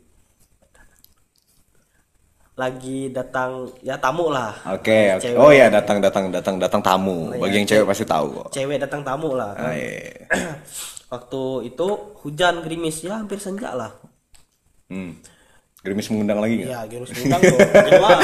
lagi 2.54 3.08
datang 3.10 3.70
ya 3.80 3.96
tamu 3.96 4.28
lah 4.28 4.50
Oke, 4.68 5.14
oke. 5.14 5.22
Cewek. 5.24 5.38
Oh 5.38 5.50
ya 5.50 5.70
datang 5.70 6.02
datang 6.02 6.28
datang 6.28 6.58
datang 6.58 6.82
tamu. 6.82 7.30
Bagi 7.32 7.56
yang 7.56 7.66
cewek 7.66 7.86
pasti 7.86 8.02
tahu 8.04 8.28
kok. 8.36 8.48
cewek 8.52 8.78
datang 8.78 9.02
tamu 9.02 9.32
lah 9.32 9.54
Ah, 9.54 9.72
iya. 9.72 10.26
waktu 11.08 11.42
itu 11.66 11.88
hujan 12.20 12.60
gerimis 12.62 13.00
ya 13.02 13.18
hampir 13.18 13.38
senja 13.38 13.72
lah 13.72 13.94
Hmm. 14.88 15.20
Gerimis 15.80 16.08
mengundang 16.10 16.40
lagi 16.40 16.54
nggak? 16.58 16.68
ya 16.68 16.80
gerimis 16.84 17.12
undang 17.14 17.42
tuh 17.44 17.60
jelas 17.86 18.24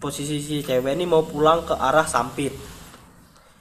posisi 0.00 0.38
si 0.38 0.56
cewek 0.60 0.94
ini 0.94 1.04
mau 1.04 1.22
pulang 1.22 1.62
ke 1.62 1.74
arah 1.74 2.06
sampit 2.06 2.54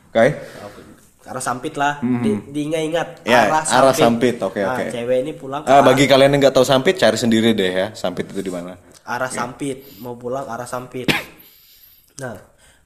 Oke. 0.08 0.30
ke 0.32 0.82
arah 1.30 1.40
sampit 1.40 1.78
lah 1.78 2.02
di, 2.02 2.32
diingat-ingat 2.50 3.22
Hmm. 3.22 3.30
Ya, 3.30 3.54
arah 3.54 3.94
Sampit. 3.94 4.42
Oke, 4.42 4.60
Nah, 4.60 4.74
oke. 4.74 4.90
cewek 4.90 5.18
ini 5.22 5.32
pulang 5.32 5.62
ke 5.62 5.70
Ah, 5.70 5.80
arah, 5.80 5.86
bagi 5.86 6.10
kalian 6.10 6.34
yang 6.34 6.42
nggak 6.42 6.56
tahu 6.58 6.66
Sampit, 6.66 6.98
cari 6.98 7.16
sendiri 7.16 7.54
deh 7.54 7.70
ya. 7.70 7.88
Sampit 7.94 8.26
itu 8.26 8.42
di 8.42 8.50
mana? 8.50 8.74
arah 9.06 9.26
sampit 9.26 9.98
mau 9.98 10.14
pulang 10.14 10.46
arah 10.46 10.70
sampit 10.70 11.10
nah 12.22 12.38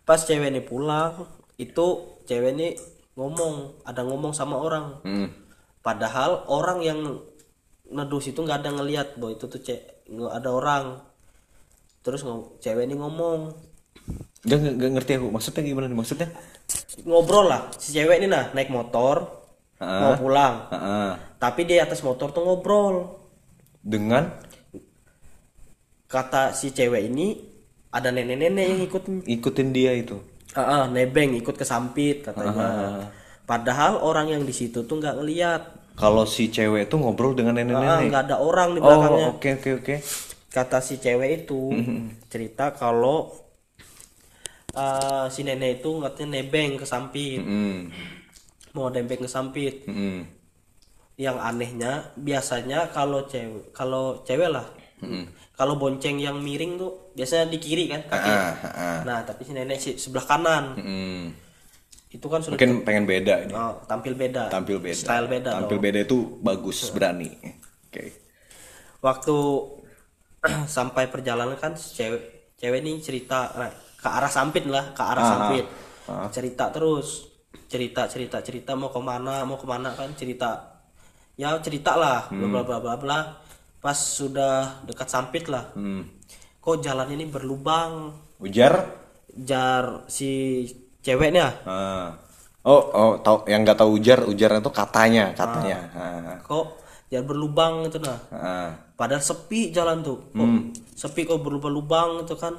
pas 0.03 0.15
cewek 0.15 0.55
ini 0.55 0.63
pulang 0.63 1.27
itu 1.57 1.85
cewek 2.23 2.55
ini 2.55 2.79
ngomong 3.13 3.83
ada 3.83 4.07
ngomong 4.07 4.31
sama 4.31 4.55
orang 4.55 5.03
Hmm. 5.03 5.27
padahal 5.79 6.47
orang 6.47 6.79
yang 6.79 6.99
neduh 7.85 8.23
situ 8.23 8.39
nggak 8.39 8.63
ada 8.63 8.71
ngelihat 8.71 9.19
bahwa 9.19 9.35
itu 9.35 9.51
tuh 9.51 9.59
cek 9.59 10.07
nggak 10.07 10.31
ada 10.31 10.49
orang 10.49 10.85
terus 11.99 12.23
cewek 12.59 12.87
ini 12.87 12.95
ngomong 12.95 13.51
gak, 14.43 14.59
gak 14.75 14.91
ngerti 14.95 15.11
aku. 15.15 15.27
Maksudnya 15.27 15.63
gimana 15.63 15.87
nih? 15.87 15.95
Maksudnya? 15.95 16.27
Ngobrol 17.03 17.45
lah 17.45 17.61
si 17.75 17.91
cewek 17.91 18.17
ini 18.17 18.27
nah 18.27 18.49
naik 18.51 18.69
motor 18.69 19.41
Ah. 19.77 19.99
mau 20.01 20.13
pulang 20.15 20.55
Ah, 20.69 20.77
ah. 20.77 21.11
tapi 21.35 21.65
di 21.65 21.75
atas 21.75 21.99
motor 21.99 22.31
tuh 22.31 22.39
ngobrol 22.41 23.19
Dengan 23.77 24.31
kata 26.07 26.53
si 26.53 26.71
cewek 26.71 27.03
ini 27.03 27.35
ada 27.89 28.07
nenek-nenek 28.07 28.63
yang 28.65 28.81
ikut 28.81 29.03
ikutin 29.27 29.69
dia 29.69 29.91
itu. 29.93 30.17
ah, 30.53 30.61
ah, 30.61 30.83
nebeng 30.87 31.35
ikut 31.35 31.51
ke 31.51 31.65
sampit 31.65 32.23
katanya 32.23 32.53
Ah. 32.55 33.03
padahal 33.43 33.99
orang 33.99 34.31
yang 34.31 34.43
di 34.43 34.53
situ 34.53 34.81
tuh 34.83 34.97
nggak 34.97 35.17
ngeliat 35.17 35.61
Kalau 35.93 36.23
si 36.23 36.47
cewek 36.47 36.87
itu 36.87 36.95
ngobrol 36.95 37.33
dengan 37.33 37.53
nenek-nenek. 37.53 38.07
nggak 38.07 38.23
ada 38.23 38.37
orang 38.39 38.73
di 38.73 38.79
belakangnya 38.79 39.27
Oh, 39.27 39.35
oke 39.35 39.49
oke 39.53 39.69
oke. 39.75 39.95
kata 40.47 40.77
si 40.79 40.95
cewek 40.95 41.43
itu 41.43 41.59
cerita 42.29 42.71
kalau 42.71 43.35
eh, 44.73 45.25
si 45.27 45.41
nenek 45.41 45.79
itu 45.79 45.91
katanya 45.99 46.29
nebeng 46.35 46.75
ke 46.75 46.83
sampit 46.83 47.39
Hmm. 47.39 47.89
mau 48.71 48.89
nebeng 48.89 49.19
ke 49.19 49.29
sampit 49.29 49.85
Hmm. 49.85 50.25
yang 51.15 51.37
anehnya 51.37 52.09
biasanya 52.15 52.89
kalau 52.89 53.23
cewek 53.23 53.69
kalau 53.71 54.21
cewek 54.21 54.49
lah 54.49 54.65
kalau 55.53 55.75
bonceng 55.75 56.17
yang 56.17 56.39
miring 56.39 56.73
tuh 56.75 57.13
biasanya 57.13 57.45
di 57.45 57.57
kiri 57.57 57.85
kan 57.85 58.01
kaki 58.03 58.25
Ah, 58.25 58.55
ah, 58.55 58.65
ah. 58.73 58.99
nah 59.03 59.19
tapi 59.21 59.43
si 59.43 59.51
nenek 59.51 59.77
si 59.77 59.93
sebelah 59.95 60.23
kanan 60.23 60.73
Hmm. 60.73 61.23
itu 62.09 62.23
kan 62.23 62.39
sudah 62.39 62.55
Mungkin 62.55 62.81
pengen 62.81 63.03
beda 63.03 63.35
ini. 63.43 63.53
oh, 63.53 63.77
tampil 63.83 64.13
beda 64.13 64.47
Tampil 64.47 64.77
beda. 64.79 64.95
style 64.95 65.27
beda 65.27 65.49
Tampil 65.51 65.77
loh. 65.77 65.83
beda 65.83 65.99
itu 65.99 66.17
bagus, 66.39 66.89
berani. 66.89 67.29
Oke. 67.85 68.09
waktu 68.99 69.35
sampai 70.69 71.07
perjalanan 71.07 71.55
kan 71.55 71.73
si 71.73 71.93
cewek 71.93 72.21
cewek 72.55 72.79
ini 72.79 72.97
cerita 72.97 73.51
nah, 73.53 73.69
ke 74.03 74.09
arah 74.09 74.27
sampit 74.27 74.67
lah 74.67 74.91
ke 74.91 74.99
arah 75.01 75.23
Ah, 75.23 75.29
sampit 75.31 75.65
ah. 76.05 76.27
cerita 76.27 76.67
terus 76.69 77.31
cerita 77.65 78.05
cerita 78.05 78.43
cerita 78.43 78.75
mau 78.75 78.91
ke 78.91 78.99
mana 78.99 79.47
mau 79.47 79.55
ke 79.55 79.63
mana 79.63 79.95
kan 79.95 80.11
cerita 80.13 80.59
ya 81.33 81.55
cerita 81.57 81.95
lah 81.95 82.27
Hmm. 82.27 82.51
bla 82.51 82.61
bla 82.61 82.77
bla 82.77 82.77
bla 82.79 82.93
bla 82.95 83.19
pas 83.79 83.95
sudah 83.95 84.83
dekat 84.83 85.07
sampit 85.07 85.47
lah 85.47 85.71
Hmm. 85.73 86.03
kok 86.59 86.79
jalan 86.79 87.07
ini 87.09 87.25
berlubang 87.25 88.11
Ujar? 88.37 88.91
jar 89.33 90.03
si 90.05 90.63
ceweknya 90.99 91.63
Ah. 91.63 92.11
Oh, 92.63 92.79
oh, 92.95 93.11
tahu 93.19 93.43
yang 93.43 93.67
nggak 93.67 93.75
tahu 93.75 93.99
ujar, 93.99 94.23
ujar 94.23 94.55
itu 94.55 94.71
katanya, 94.71 95.35
katanya. 95.35 95.77
Ah. 95.91 96.35
kok 96.39 96.79
jalan 97.09 97.25
berlubang 97.25 97.73
itu 97.83 97.99
nah 97.99 98.19
Ah. 98.29 98.69
padahal 98.93 99.19
sepi 99.19 99.69
jalan 99.69 99.99
tuh 99.99 100.19
kok 100.29 100.39
Hmm. 100.39 100.71
sepi 100.93 101.25
kok 101.25 101.39
berlubang-lubang 101.39 102.23
itu 102.23 102.35
kan 102.35 102.55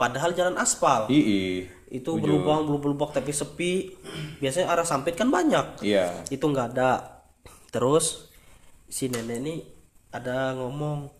padahal 0.00 0.32
jalan 0.32 0.56
aspal. 0.56 1.04
Ii. 1.12 1.68
itu 1.90 2.10
berlubang 2.22 2.64
berlubang 2.80 3.10
tapi 3.12 3.34
sepi. 3.34 3.92
Biasanya 4.40 4.72
arah 4.72 4.86
sampit 4.88 5.18
kan 5.18 5.28
banyak. 5.28 5.84
Iya. 5.84 6.24
itu 6.32 6.40
nggak 6.40 6.72
ada. 6.72 7.20
Terus 7.68 8.30
si 8.88 9.12
nenek 9.12 9.38
ini 9.44 9.54
ada 10.08 10.56
ngomong 10.56 11.12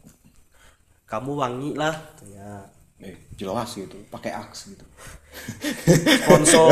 kamu 1.04 1.32
wangi 1.36 1.70
lah. 1.76 1.92
Ya 2.24 2.64
Eh, 3.00 3.16
jelas 3.32 3.80
gitu, 3.80 3.96
pakai 4.12 4.28
aks 4.28 4.76
gitu. 4.76 4.84
sponsor 6.20 6.68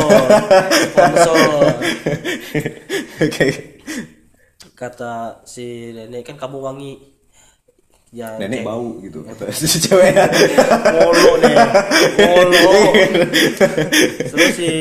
sponsor. 0.93 1.49
Oke. 3.25 3.47
kata 4.77 5.43
si 5.43 5.91
nenek 5.91 6.23
kan 6.23 6.37
kamu 6.39 6.57
wangi 6.61 6.91
ya 8.09 8.41
Nenek 8.41 8.61
cek- 8.61 8.67
bau 8.67 8.97
gitu 8.99 9.21
kata 9.21 9.43
si 9.53 9.77
cewek. 9.79 10.13
ngolo 10.93 11.31
nih 11.45 11.55
ngolo 12.17 12.81
terus 14.25 14.51
si 14.57 14.71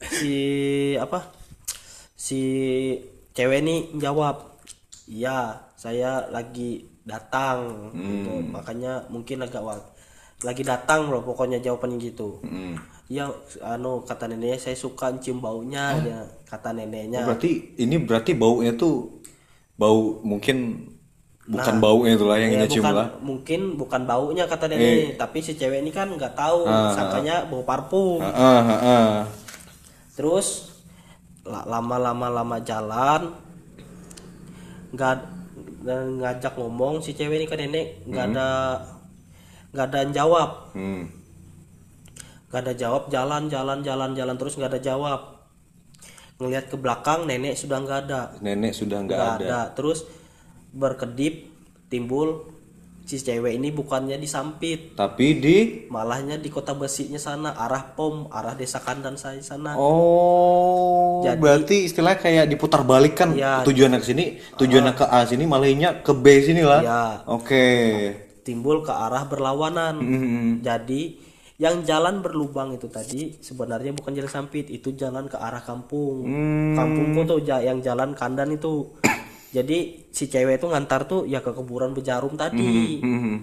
si 0.00 0.34
apa? 0.96 1.30
Si 2.16 2.40
cewek 3.32 3.60
ini 3.60 3.76
jawab 3.98 4.56
iya 5.04 5.68
saya 5.76 6.26
lagi 6.30 6.86
datang. 7.02 7.90
Gitu. 7.92 8.32
Makanya 8.48 9.04
mungkin 9.10 9.42
agak 9.42 9.62
lagi 10.42 10.62
datang 10.62 11.10
loh 11.10 11.22
pokoknya 11.22 11.58
jawabannya 11.58 11.98
gitu. 12.00 12.40
Hmm. 12.42 12.74
iya 13.12 13.28
anu 13.60 14.00
kata 14.08 14.24
neneknya 14.24 14.56
saya 14.56 14.76
suka 14.78 15.12
cium 15.20 15.44
baunya. 15.44 15.92
Ya 16.00 16.18
kata 16.48 16.72
neneknya. 16.72 17.28
Berarti 17.28 17.76
ini 17.76 18.00
berarti 18.00 18.32
baunya 18.32 18.72
tuh 18.72 19.20
bau 19.76 20.22
mungkin 20.22 20.88
bukan 21.52 21.76
baunya 21.78 22.16
itulah 22.16 22.36
yang 22.36 22.50
Ya, 22.56 22.64
cium 22.64 22.80
bukan. 22.80 22.94
lah. 22.96 23.08
mungkin 23.20 23.60
bukan 23.76 24.02
baunya 24.02 24.44
kata 24.48 24.66
nenek 24.66 25.20
tapi 25.20 25.38
si 25.38 25.52
cewek 25.52 25.84
ini 25.84 25.92
kan 25.92 26.08
nggak 26.08 26.32
tahu 26.32 26.64
sangkanya 26.96 27.44
bau 27.46 27.60
parfum. 27.62 28.24
Ah, 28.24 28.32
ah, 28.32 28.72
ah. 28.72 29.12
terus 30.12 30.72
la- 31.44 31.68
lama-lama 31.68 32.32
lama 32.32 32.56
jalan 32.62 33.36
nggak 34.92 35.16
ngajak 36.22 36.54
ngomong 36.54 37.00
si 37.00 37.12
cewek 37.12 37.36
ini 37.36 37.46
ke 37.46 37.56
nenek 37.56 38.00
nggak 38.06 38.32
ada 38.32 38.48
nggak 39.72 39.86
ada 39.88 39.98
yang 40.02 40.12
jawab. 40.14 40.50
Hmm. 40.72 41.04
nggak 42.48 42.68
ada 42.68 42.74
jawab 42.76 43.02
jalan 43.08 43.48
jalan 43.48 43.80
jalan 43.80 44.12
jalan 44.12 44.36
terus 44.36 44.56
nggak 44.56 44.72
ada 44.72 44.80
jawab. 44.82 45.20
Ngelihat 46.36 46.68
ke 46.68 46.76
belakang 46.76 47.24
nenek 47.24 47.56
sudah 47.56 47.76
nggak 47.78 48.00
ada. 48.06 48.22
Nenek 48.40 48.72
sudah 48.72 49.00
nggak 49.00 49.16
nggak 49.16 49.32
ada. 49.36 49.44
ada. 49.44 49.60
Terus 49.72 50.04
berkedip 50.72 51.52
timbul 51.86 52.48
si 53.02 53.18
cewek 53.18 53.58
ini 53.58 53.68
bukannya 53.68 54.14
disampit 54.14 54.94
Tapi 54.94 55.26
di 55.36 55.56
malahnya 55.86 56.38
di 56.38 56.46
kota 56.46 56.72
besinya 56.72 57.18
sana 57.18 57.50
arah 57.52 57.92
pom 57.92 58.30
arah 58.30 58.54
desa 58.54 58.78
kandan 58.78 59.14
saya 59.14 59.38
sana 59.38 59.74
Oh, 59.76 61.20
Jadi- 61.20 61.36
berarti 61.36 61.76
istilahnya 61.84 62.18
kayak 62.18 62.46
diputar 62.46 62.82
balik 62.82 63.14
kan 63.14 63.34
Iya. 63.34 63.62
tujuannya 63.62 63.98
ke 63.98 64.06
sini, 64.06 64.24
tujuannya 64.56 64.92
ke 64.92 65.04
A 65.04 65.22
sini, 65.24 65.44
malahnya 65.44 66.00
ke 66.00 66.12
B 66.12 66.24
sini 66.40 66.62
lah. 66.62 66.80
Iya. 66.80 67.02
Oke. 67.26 67.66
timbul 68.42 68.82
ke 68.82 68.90
arah 68.90 69.22
berlawanan 69.24 70.02
Mhm. 70.02 70.66
jadi 70.66 71.14
yang 71.54 71.86
jalan 71.86 72.18
berlubang 72.18 72.74
itu 72.74 72.90
tadi 72.90 73.38
sebenarnya 73.38 73.94
bukan 73.94 74.10
jalan 74.12 74.26
sampit 74.28 74.66
itu 74.66 74.90
jalan 74.92 75.30
ke 75.30 75.38
arah 75.38 75.62
kampung 75.62 76.26
Hmm. 76.26 76.74
kampungku 76.74 77.22
tuh 77.24 77.38
yang 77.38 77.78
jalan 77.78 78.14
kandan 78.14 78.50
itu 78.50 78.90
jadi 79.52 79.78
si 80.08 80.26
cewek 80.26 80.56
itu 80.56 80.66
ngantar 80.66 81.04
tuh 81.04 81.22
ya 81.24 81.38
ke 81.38 81.52
kuburan 81.52 81.92
bejarum 81.92 82.34
tadi 82.34 82.98
Mhm. 82.98 83.36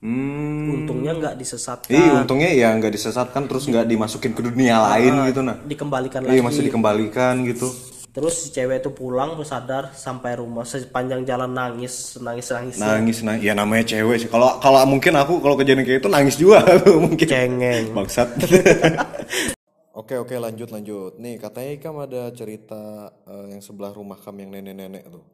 Hmm. 0.00 0.68
untungnya 0.74 1.12
nggak 1.12 1.34
disesatkan 1.34 1.88
Ih, 1.90 2.12
untungnya 2.14 2.48
ya 2.48 2.68
nggak 2.70 2.92
disesatkan 2.92 3.44
terus 3.44 3.64
nggak 3.64 3.84
dimasukin 3.84 4.32
ke 4.32 4.42
dunia 4.42 4.76
lain 4.82 5.16
gitu 5.28 5.40
nah. 5.40 5.56
dikembalikan 5.58 6.20
lagi 6.20 6.36
Iya, 6.36 6.42
masih 6.42 6.62
dikembalikan 6.62 7.40
gitu. 7.46 7.72
terus 8.12 8.34
si 8.38 8.52
cewek 8.52 8.78
itu 8.78 8.92
pulang 8.92 9.34
terus 9.34 9.48
sadar 9.48 9.90
sampai 9.90 10.36
rumah 10.36 10.62
sepanjang 10.62 11.24
jalan 11.24 11.50
nangis 11.50 12.20
nangis 12.20 12.46
nangis 12.46 12.76
Nangis 12.76 13.18
nah, 13.20 13.34
ya 13.34 13.52
namanya 13.52 13.82
cewek 13.88 14.16
sih. 14.20 14.28
Kalau 14.28 14.60
kalau 14.60 14.84
mungkin 14.84 15.16
aku 15.16 15.40
kalau 15.40 15.56
kejadian 15.56 15.82
kayak 15.82 15.98
itu 15.98 16.06
nangis 16.06 16.36
juga 16.36 16.62
mungkin. 17.04 17.26
cengeng 17.26 17.90
Bangsat. 17.90 18.28
oke 19.94 20.14
oke 20.20 20.34
lanjut 20.34 20.68
lanjut. 20.74 21.16
Nih 21.22 21.38
katanya 21.38 21.70
Ikam 21.74 21.96
ada 22.02 22.28
cerita 22.34 23.14
eh, 23.26 23.54
yang 23.54 23.62
sebelah 23.62 23.94
rumah 23.94 24.18
Kam 24.18 24.36
yang 24.42 24.50
nenek-nenek 24.50 25.06
tuh. 25.08 25.24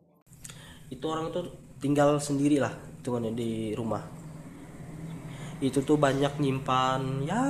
itu 0.90 1.06
orang 1.06 1.30
tuh 1.30 1.46
tinggal 1.78 2.18
sendiri 2.18 2.58
lah 2.58 2.74
hitungannya 2.98 3.32
di 3.32 3.72
rumah 3.78 4.02
itu 5.62 5.78
tuh 5.86 5.94
banyak 5.94 6.34
nyimpan 6.42 7.00
ya 7.24 7.44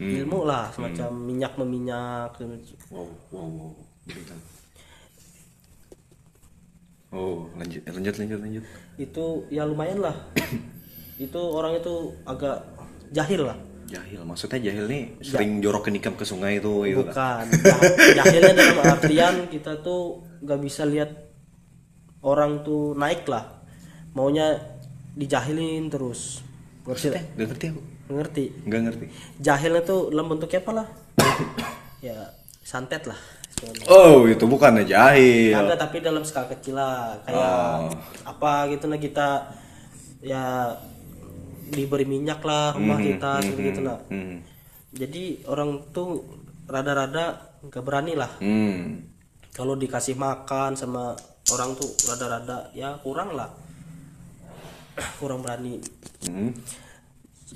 ilmu 0.00 0.42
lah 0.42 0.72
semacam 0.74 1.10
minyak 1.14 1.52
meminyak 1.54 2.34
Wow 2.90 3.06
wow 3.30 3.46
wow. 3.46 3.70
Oh 7.14 7.46
lanjut 7.54 7.82
lanjut 7.86 8.14
lanjut 8.18 8.38
lanjut. 8.42 8.64
itu 8.98 9.24
ya 9.54 9.62
lumayan 9.62 10.02
lah 10.02 10.16
itu 11.24 11.38
orang 11.38 11.78
itu 11.78 12.10
agak 12.26 12.66
jahil 13.14 13.46
lah 13.46 13.58
Jahil 13.86 14.20
maksudnya 14.22 14.58
jahil 14.62 14.84
nih 14.84 15.02
sering 15.20 15.58
jorokin 15.58 15.94
ikam 15.94 16.14
ke 16.14 16.22
sungai 16.22 16.56
itu 16.56 16.72
itu. 16.84 17.00
bukan 17.00 17.44
Jah- 17.54 17.84
jahilnya 18.16 18.52
dalam 18.54 18.78
artian 18.80 19.34
kita 19.46 19.78
tuh 19.78 20.02
nggak 20.40 20.56
bisa 20.58 20.82
lihat 20.84 21.10
orang 22.20 22.60
tuh 22.60 22.92
naik 22.94 23.24
lah 23.24 23.60
maunya 24.10 24.56
dijahilin 25.12 25.86
terus 25.86 26.40
ngerti? 26.82 27.08
Gak 27.12 27.46
ngerti 27.46 27.66
aku. 27.68 27.80
ngerti 28.06 28.44
Gak 28.64 28.80
ngerti. 28.82 29.04
jahilnya 29.38 29.82
tuh 29.82 30.08
dalam 30.08 30.26
bentuknya 30.26 30.60
apa 30.60 30.72
lah 30.74 30.86
ya 32.02 32.18
santet 32.60 33.04
lah 33.04 33.16
Oh 33.86 34.24
itu 34.24 34.44
bukannya 34.44 34.84
jahil. 34.84 35.54
ada 35.54 35.72
tapi 35.74 35.96
dalam 35.98 36.20
skala 36.20 36.48
kecil 36.48 36.76
lah 36.76 37.16
kayak 37.22 37.96
apa 38.22 38.52
gitu 38.68 38.84
nah 38.84 38.98
kita 38.98 39.28
ya 40.20 40.68
diberi 41.74 42.04
minyak 42.04 42.40
lah 42.40 42.72
rumah 42.72 42.96
kita 42.98 43.38
seperti 43.40 43.62
gitu 43.66 43.80
nah 43.82 43.98
Hmm. 44.06 44.40
jadi 44.90 45.24
orang 45.44 45.90
tuh 45.90 46.22
rada-rada 46.64 47.36
nggak 47.62 47.82
berani 47.82 48.14
lah 48.14 48.30
Hmm. 48.38 49.02
kalau 49.50 49.74
dikasih 49.74 50.14
makan 50.14 50.72
sama 50.72 51.12
orang 51.50 51.74
tuh 51.74 51.90
rada-rada 52.06 52.70
ya 52.72 52.96
kurang 52.98 53.32
lah 53.32 53.50
kurang 55.20 55.40
berani 55.40 55.82
Hmm. 56.22 56.54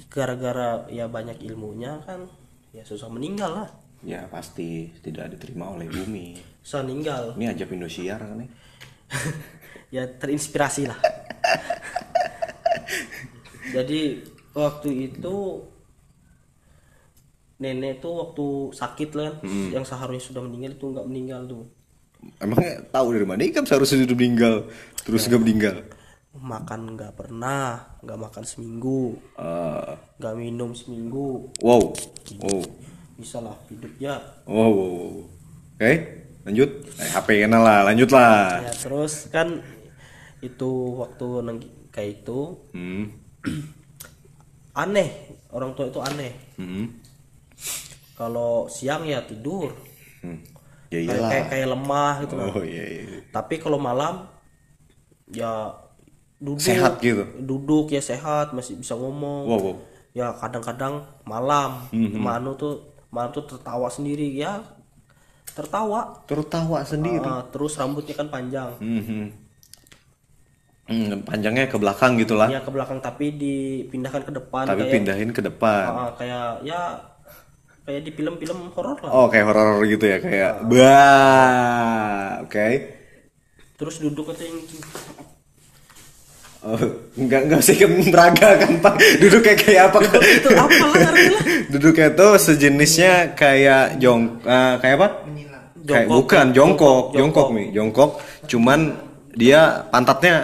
gara-gara 0.07 0.85
ya 0.89 1.07
banyak 1.07 1.41
ilmunya 1.43 1.99
kan 2.03 2.27
ya 2.71 2.83
susah 2.83 3.09
meninggal 3.09 3.53
lah 3.57 3.71
Ya 3.99 4.23
pasti 4.25 4.95
tidak 4.97 5.35
diterima 5.35 5.75
oleh 5.75 5.87
bumi. 5.87 6.39
susah 6.61 6.87
meninggal 6.87 7.35
Ini 7.35 7.51
ajab 7.51 7.67
Indosiar 7.73 8.23
kan 8.23 8.39
nih. 8.39 8.47
ya 9.91 10.07
terinspirasi 10.07 10.87
lah 10.87 10.95
jadi 13.71 14.01
waktu 14.53 14.89
itu 15.07 15.37
nenek 17.59 17.99
tuh 17.99 18.13
waktu 18.23 18.47
sakit 18.71 19.11
lah 19.15 19.31
Hmm. 19.43 19.75
yang 19.75 19.83
seharusnya 19.83 20.31
sudah 20.31 20.43
meninggal 20.47 20.73
itu 20.73 20.87
nggak 20.89 21.07
meninggal 21.07 21.41
tuh 21.45 21.65
Emangnya 22.43 22.83
tahu 22.91 23.15
dari 23.15 23.23
mana 23.23 23.47
ikam 23.47 23.63
seharusnya 23.63 24.03
sudah 24.03 24.17
meninggal 24.17 24.55
terus 25.03 25.27
nggak 25.27 25.43
meninggal? 25.43 25.77
makan 26.39 26.95
nggak 26.95 27.19
pernah 27.19 27.99
nggak 27.99 28.19
makan 28.19 28.45
seminggu 28.47 29.19
Ah, 29.35 29.99
nggak 30.23 30.35
minum 30.39 30.71
seminggu 30.71 31.51
wow, 31.59 31.83
wow, 32.39 32.63
bisa 33.19 33.43
lah 33.43 33.59
hidup 33.67 33.91
ya 33.99 34.15
wow, 34.47 34.71
wow, 34.71 34.91
wow. 34.95 35.15
Oke, 35.79 35.95
lanjut. 36.43 36.71
Eh, 36.99 37.07
HP 37.07 37.43
kenal 37.43 37.63
lah, 37.63 37.87
lanjut 37.87 38.11
lah. 38.11 38.67
ya 38.67 38.75
terus 38.75 39.31
kan 39.31 39.63
itu 40.39 40.71
waktu 40.95 41.27
kayak 41.91 42.23
itu 42.23 42.39
Hmm. 42.71 43.11
aneh 44.83 45.09
orang 45.51 45.73
tua 45.73 45.87
itu 45.87 46.01
aneh 46.01 46.33
Hmm. 46.55 46.87
kalau 48.15 48.67
siang 48.67 49.03
ya 49.03 49.23
tidur 49.23 49.71
Hmm. 50.19 50.43
Ya 50.89 50.99
kayak, 50.99 51.05
iyalah. 51.07 51.31
kayak 51.31 51.47
kayak 51.49 51.69
lemah 51.69 52.13
gitu 52.19 52.35
lah. 52.35 52.47
Oh 52.49 52.65
iya, 52.65 52.83
iya. 52.83 53.03
tapi 53.29 53.55
kalau 53.57 53.77
malam 53.79 54.25
ya 55.29 55.69
duduk 56.39 56.65
Sehat 56.65 56.97
gitu. 56.99 57.23
duduk 57.39 57.87
ya 57.89 58.01
sehat 58.01 58.51
masih 58.51 58.75
bisa 58.75 58.95
ngomong 58.95 59.45
Wow, 59.45 59.59
wow. 59.61 59.75
ya 60.11 60.33
kadang-kadang 60.33 60.99
malam 61.23 61.85
Mhm. 61.93 62.17
Manu 62.17 62.55
tuh 62.55 62.81
malam 63.09 63.31
tuh 63.31 63.45
tertawa 63.47 63.87
sendiri 63.87 64.33
ya 64.33 64.59
tertawa 65.49 66.25
Tertawa 66.25 66.81
sendiri. 66.83 67.21
Ah, 67.21 67.45
terus 67.45 67.75
rambutnya 67.75 68.15
kan 68.15 68.29
panjang 68.29 68.71
Hmm. 68.79 69.29
Hmm, 70.89 71.21
panjangnya 71.21 71.69
ke 71.69 71.77
belakang 71.77 72.17
gitulah. 72.17 72.49
ya 72.49 72.65
ke 72.65 72.73
belakang 72.73 72.97
tapi 72.99 73.29
dipindahkan 73.33 74.25
ke 74.25 74.33
depan 74.33 74.65
Tapi 74.65 74.81
kayak 74.83 74.93
pindahin 74.93 75.31
ke 75.31 75.45
depan. 75.45 75.85
ah, 75.87 76.11
kayak 76.17 76.65
ya 76.65 76.81
kayak 77.85 78.01
di 78.03 78.11
film-film 78.11 78.73
horor 78.73 78.97
lah 78.99 79.11
Oh, 79.13 79.29
kayak 79.29 79.45
horor 79.47 79.85
gitu 79.85 80.05
ya, 80.05 80.17
kayak 80.17 80.65
bah. 80.65 82.41
Oke. 82.41 82.97
terus 83.77 84.01
duduk 84.01 84.27
atau 84.29 84.43
yang 84.43 84.59
Oh, 86.59 86.75
enggak 87.15 87.47
enggak 87.47 87.59
usah 87.63 87.87
meragakan 87.87 88.73
pak. 88.83 88.95
Duduk 89.23 89.47
kayak 89.47 89.59
kayak 89.63 89.83
apa? 89.95 89.99
itu 90.19 90.49
apa 90.51 90.85
lah 90.91 91.07
artinya? 91.07 91.39
Duduknya 91.73 92.09
tuh 92.11 92.33
sejenisnya 92.35 93.13
kayak 93.39 94.03
jong 94.03 94.43
eh, 94.43 94.75
kayak 94.83 94.95
apa? 94.99 95.09
Kayak 95.87 96.05
Jongkok. 96.05 96.11
bukan 96.11 96.47
jongkok, 96.51 96.57
Jongkok, 96.59 97.15
jongkok 97.15 97.15
jongkok. 97.15 97.49
nih, 97.55 97.67
jongkok. 97.71 98.11
Cuman 98.51 98.81
dia 99.33 99.61
pantatnya 99.87 100.35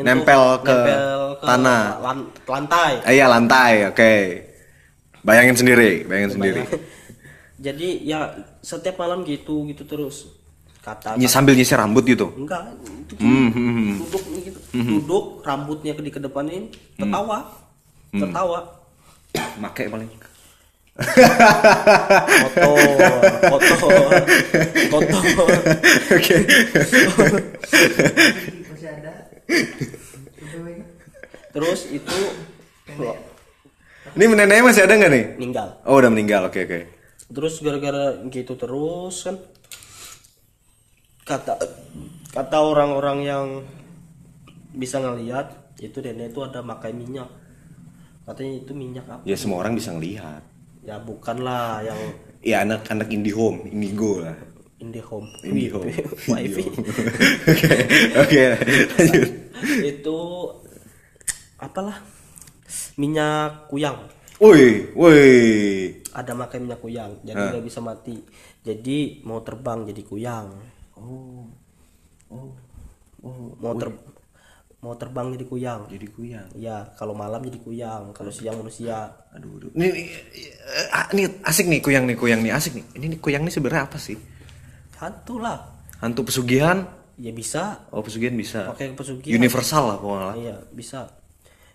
nempel 0.00 0.42
ke 0.58 0.68
nempel 0.68 1.34
ke 1.34 1.44
tanah. 1.44 1.82
lan- 1.98 2.28
lantai 2.44 2.90
Eh, 3.02 3.12
iya 3.14 3.26
lantai, 3.26 3.86
oke. 3.86 4.12
Bayangin 5.20 5.54
sendiri, 5.54 6.02
bayangin 6.02 6.30
sendiri. 6.34 6.60
jadi 7.58 7.88
ya 8.00 8.18
setiap 8.60 8.96
malam 8.96 9.22
gitu 9.22 9.62
gitu 9.66 9.82
terus 9.82 10.30
kata 10.78 11.14
Ini 11.14 11.26
sambil 11.26 11.52
nyisir 11.52 11.74
rambut 11.74 12.00
gitu. 12.02 12.30
enggak 12.32 12.64
itu 13.02 13.12
Hmm, 13.18 13.50
hmm, 13.50 13.70
hmm. 13.74 13.92
duduk 14.00 14.22
gitu 14.38 14.58
duduk 14.72 15.24
rambutnya 15.42 15.90
ke 15.92 16.00
di 16.00 16.08
kedepanin 16.08 16.70
tertawa 16.94 17.44
Hmm. 18.08 18.20
tertawa 18.22 18.58
Make 19.60 19.84
paling. 19.84 20.08
kotor 22.38 22.78
kotor 23.42 23.90
kotor 24.88 25.50
Oke. 26.14 26.36
terus 31.50 31.88
itu 31.88 32.18
Ini 34.08 34.24
neneknya 34.24 34.64
masih 34.64 34.82
ada 34.88 34.94
nggak 34.96 35.12
nih? 35.12 35.24
meninggal 35.36 35.68
Oh, 35.84 36.00
udah 36.00 36.08
meninggal. 36.08 36.48
Oke, 36.48 36.64
oke. 36.64 36.80
terus 37.28 37.60
gara-gara 37.60 38.16
gitu 38.32 38.56
terus 38.56 39.20
kan 39.20 39.36
kata 41.28 41.60
kata 42.32 42.56
orang-orang 42.56 43.18
yang 43.20 43.46
bisa 44.72 44.96
ngelihat 44.96 45.52
itu 45.76 46.00
nenek 46.00 46.32
itu 46.32 46.40
ada 46.40 46.64
makai 46.64 46.96
minyak 46.96 47.28
katanya 48.24 48.64
itu 48.64 48.72
minyak 48.72 49.04
apa 49.04 49.20
Ya 49.28 49.36
semua 49.36 49.60
orang 49.60 49.76
bisa 49.76 49.92
ngelihat. 49.92 50.40
ya 50.80 50.96
bukan 50.98 51.44
lah 51.44 51.84
yang 51.84 52.00
Ya 52.38 52.62
anak-anak 52.62 53.10
IndiHome, 53.10 53.66
Indigo 53.68 54.22
lah. 54.24 54.38
IndiHome 54.78 55.28
IndiHome. 55.42 55.90
wifi 56.26 56.64
Oke, 57.48 57.70
oke, 58.16 58.42
lanjut. 58.94 59.28
itu 59.82 60.18
apalah 61.56 61.98
minyak 62.94 63.66
kuyang 63.66 63.98
Woi, 64.38 64.94
woi. 64.94 65.26
ada 66.14 66.30
makai 66.32 66.62
minyak 66.62 66.78
kuyang 66.78 67.18
jadi 67.22 67.34
nggak 67.50 67.64
bisa 67.64 67.82
mati 67.82 68.22
jadi 68.62 69.22
mau 69.22 69.42
terbang 69.42 69.82
jadi 69.84 70.02
kuyang 70.02 70.48
Oh, 70.94 71.46
oh, 72.26 72.50
oh. 73.22 73.54
mau 73.58 73.74
ter 73.74 73.86
mau 74.78 74.94
terbang 74.94 75.30
jadi 75.30 75.42
kuyang 75.44 75.80
Jadi 75.86 76.06
kuyang. 76.08 76.46
ya 76.54 76.90
kalau 76.94 77.14
malam 77.14 77.38
jadi 77.40 77.58
kuyang 77.58 78.10
kalau 78.10 78.30
siang 78.30 78.58
manusia 78.58 79.10
Aduh, 79.30 79.58
aduh. 79.58 79.70
Ini, 79.74 79.86
ini, 79.90 80.02
ah, 80.90 81.06
ini 81.10 81.22
asik 81.42 81.66
nih 81.66 81.78
kuyang 81.78 82.06
nih, 82.06 82.14
kuyang 82.14 82.42
nih 82.42 82.50
asik 82.50 82.74
nih. 82.74 82.84
Ini 82.94 83.06
nih, 83.14 83.18
kuyang 83.18 83.42
nih 83.42 83.52
sebenarnya 83.52 83.86
apa 83.86 83.98
sih? 83.98 84.18
Hantu 84.98 85.38
lah 85.38 85.58
Hantu 85.98 86.22
pesugihan? 86.22 86.86
ya 87.14 87.30
bisa 87.30 87.82
Oh, 87.90 87.98
pesugihan 87.98 88.30
bisa. 88.32 88.68
pakai 88.68 88.94
pesugihan 88.94 89.34
Universal 89.34 89.82
lah 89.84 89.96
pokoknya 89.96 90.24
lah. 90.24 90.34
iya 90.36 90.56
bisa 90.70 91.10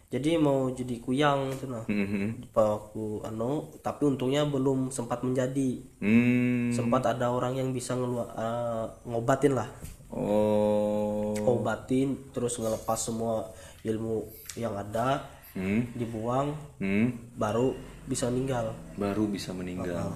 jadi 0.07 0.37
mau 0.37 0.69
jadi 0.69 1.01
kuyang 1.01 1.51
itu 1.51 1.65
nah 1.65 1.83
Mhm. 1.83 2.53
aku 2.53 3.19
anu 3.23 3.51
tapi 3.79 4.05
untungnya 4.05 4.45
belum 4.45 4.87
sempat 4.87 5.19
menjadi 5.19 5.83
Hmm. 5.97 6.69
sempat 6.69 7.03
ada 7.05 7.27
orang 7.27 7.55
yang 7.55 7.69
bisa 7.69 7.91
ngelu- 7.93 8.29
eh, 8.29 8.85
ngobatin 9.03 9.53
lah 9.53 9.67
Oh. 10.07 11.33
ngobatin 11.35 12.15
terus 12.29 12.55
ngelepas 12.55 12.95
semua 12.95 13.49
ilmu 13.81 14.23
yang 14.55 14.71
ada 14.73 15.27
Hmm. 15.51 15.91
dibuang 15.91 16.55
Hmm. 16.77 17.33
baru 17.33 17.73
bisa 18.05 18.25
meninggal 18.27 18.71
Baru 18.93 19.27
bisa 19.27 19.51
meninggal. 19.51 20.13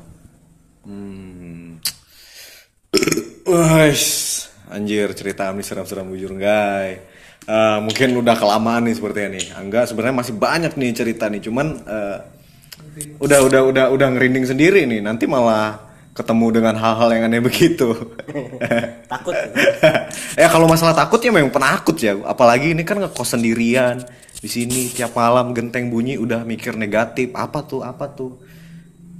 Hmm. 0.81 1.81
Wais, 3.47 4.03
anjir 4.67 5.07
cerita 5.15 5.47
Amni 5.47 5.63
seram-seram 5.63 6.03
bujur 6.03 6.35
guys. 6.35 6.99
Eh, 7.47 7.79
mungkin 7.79 8.19
udah 8.19 8.35
kelamaan 8.35 8.83
nih 8.83 8.99
sepertinya 8.99 9.39
nih. 9.39 9.45
Angga 9.55 9.87
sebenarnya 9.87 10.19
masih 10.19 10.35
banyak 10.35 10.75
nih 10.75 10.91
cerita 10.91 11.31
nih, 11.31 11.39
cuman 11.47 11.67
eh, 11.79 12.17
udah 13.23 13.39
udah 13.47 13.61
udah 13.71 13.85
udah 13.95 14.07
ngerinding 14.19 14.51
sendiri 14.51 14.83
nih. 14.83 14.99
Nanti 14.99 15.31
malah 15.31 15.79
ketemu 16.11 16.59
dengan 16.59 16.75
hal-hal 16.75 17.07
yang 17.07 17.23
aneh 17.31 17.39
begitu. 17.39 17.95
takut 19.15 19.31
ya 20.43 20.51
kalau 20.51 20.67
masalah 20.67 20.91
takut 20.91 21.23
ya 21.23 21.31
memang 21.31 21.55
penakut 21.55 21.95
ya. 22.03 22.19
Apalagi 22.27 22.75
ini 22.75 22.83
kan 22.83 22.99
ngekos 22.99 23.31
sendirian 23.31 24.03
di 24.43 24.49
sini 24.51 24.91
tiap 24.91 25.15
malam 25.15 25.55
genteng 25.55 25.87
bunyi 25.87 26.19
udah 26.19 26.43
mikir 26.43 26.75
negatif. 26.75 27.31
Apa 27.31 27.63
tuh? 27.63 27.79
Apa 27.79 28.11
tuh? 28.11 28.43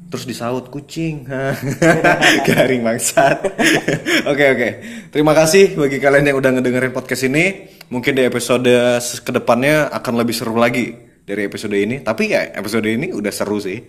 Terus 0.08 0.24
disaut 0.24 0.72
kucing. 0.72 1.28
Garing 2.48 2.82
bangsat. 2.84 3.44
Oke 4.32 4.46
oke. 4.52 4.70
Terima 5.12 5.32
kasih 5.32 5.76
bagi 5.80 6.04
kalian 6.04 6.32
yang 6.32 6.38
udah 6.40 6.52
ngedengerin 6.60 6.92
podcast 6.92 7.28
ini. 7.28 7.68
Mungkin 7.88 8.16
di 8.20 8.24
episode 8.28 9.00
ke 9.00 9.32
depannya 9.32 9.88
akan 9.92 10.14
lebih 10.20 10.36
seru 10.36 10.56
lagi 10.60 10.92
dari 11.24 11.48
episode 11.48 11.76
ini. 11.76 12.04
Tapi 12.04 12.36
ya 12.36 12.52
episode 12.56 12.88
ini 12.88 13.12
udah 13.16 13.32
seru 13.32 13.60
sih. 13.60 13.80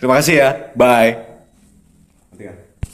Terima 0.00 0.20
kasih 0.20 0.34
ya. 0.40 0.48
Bye. 0.72 1.37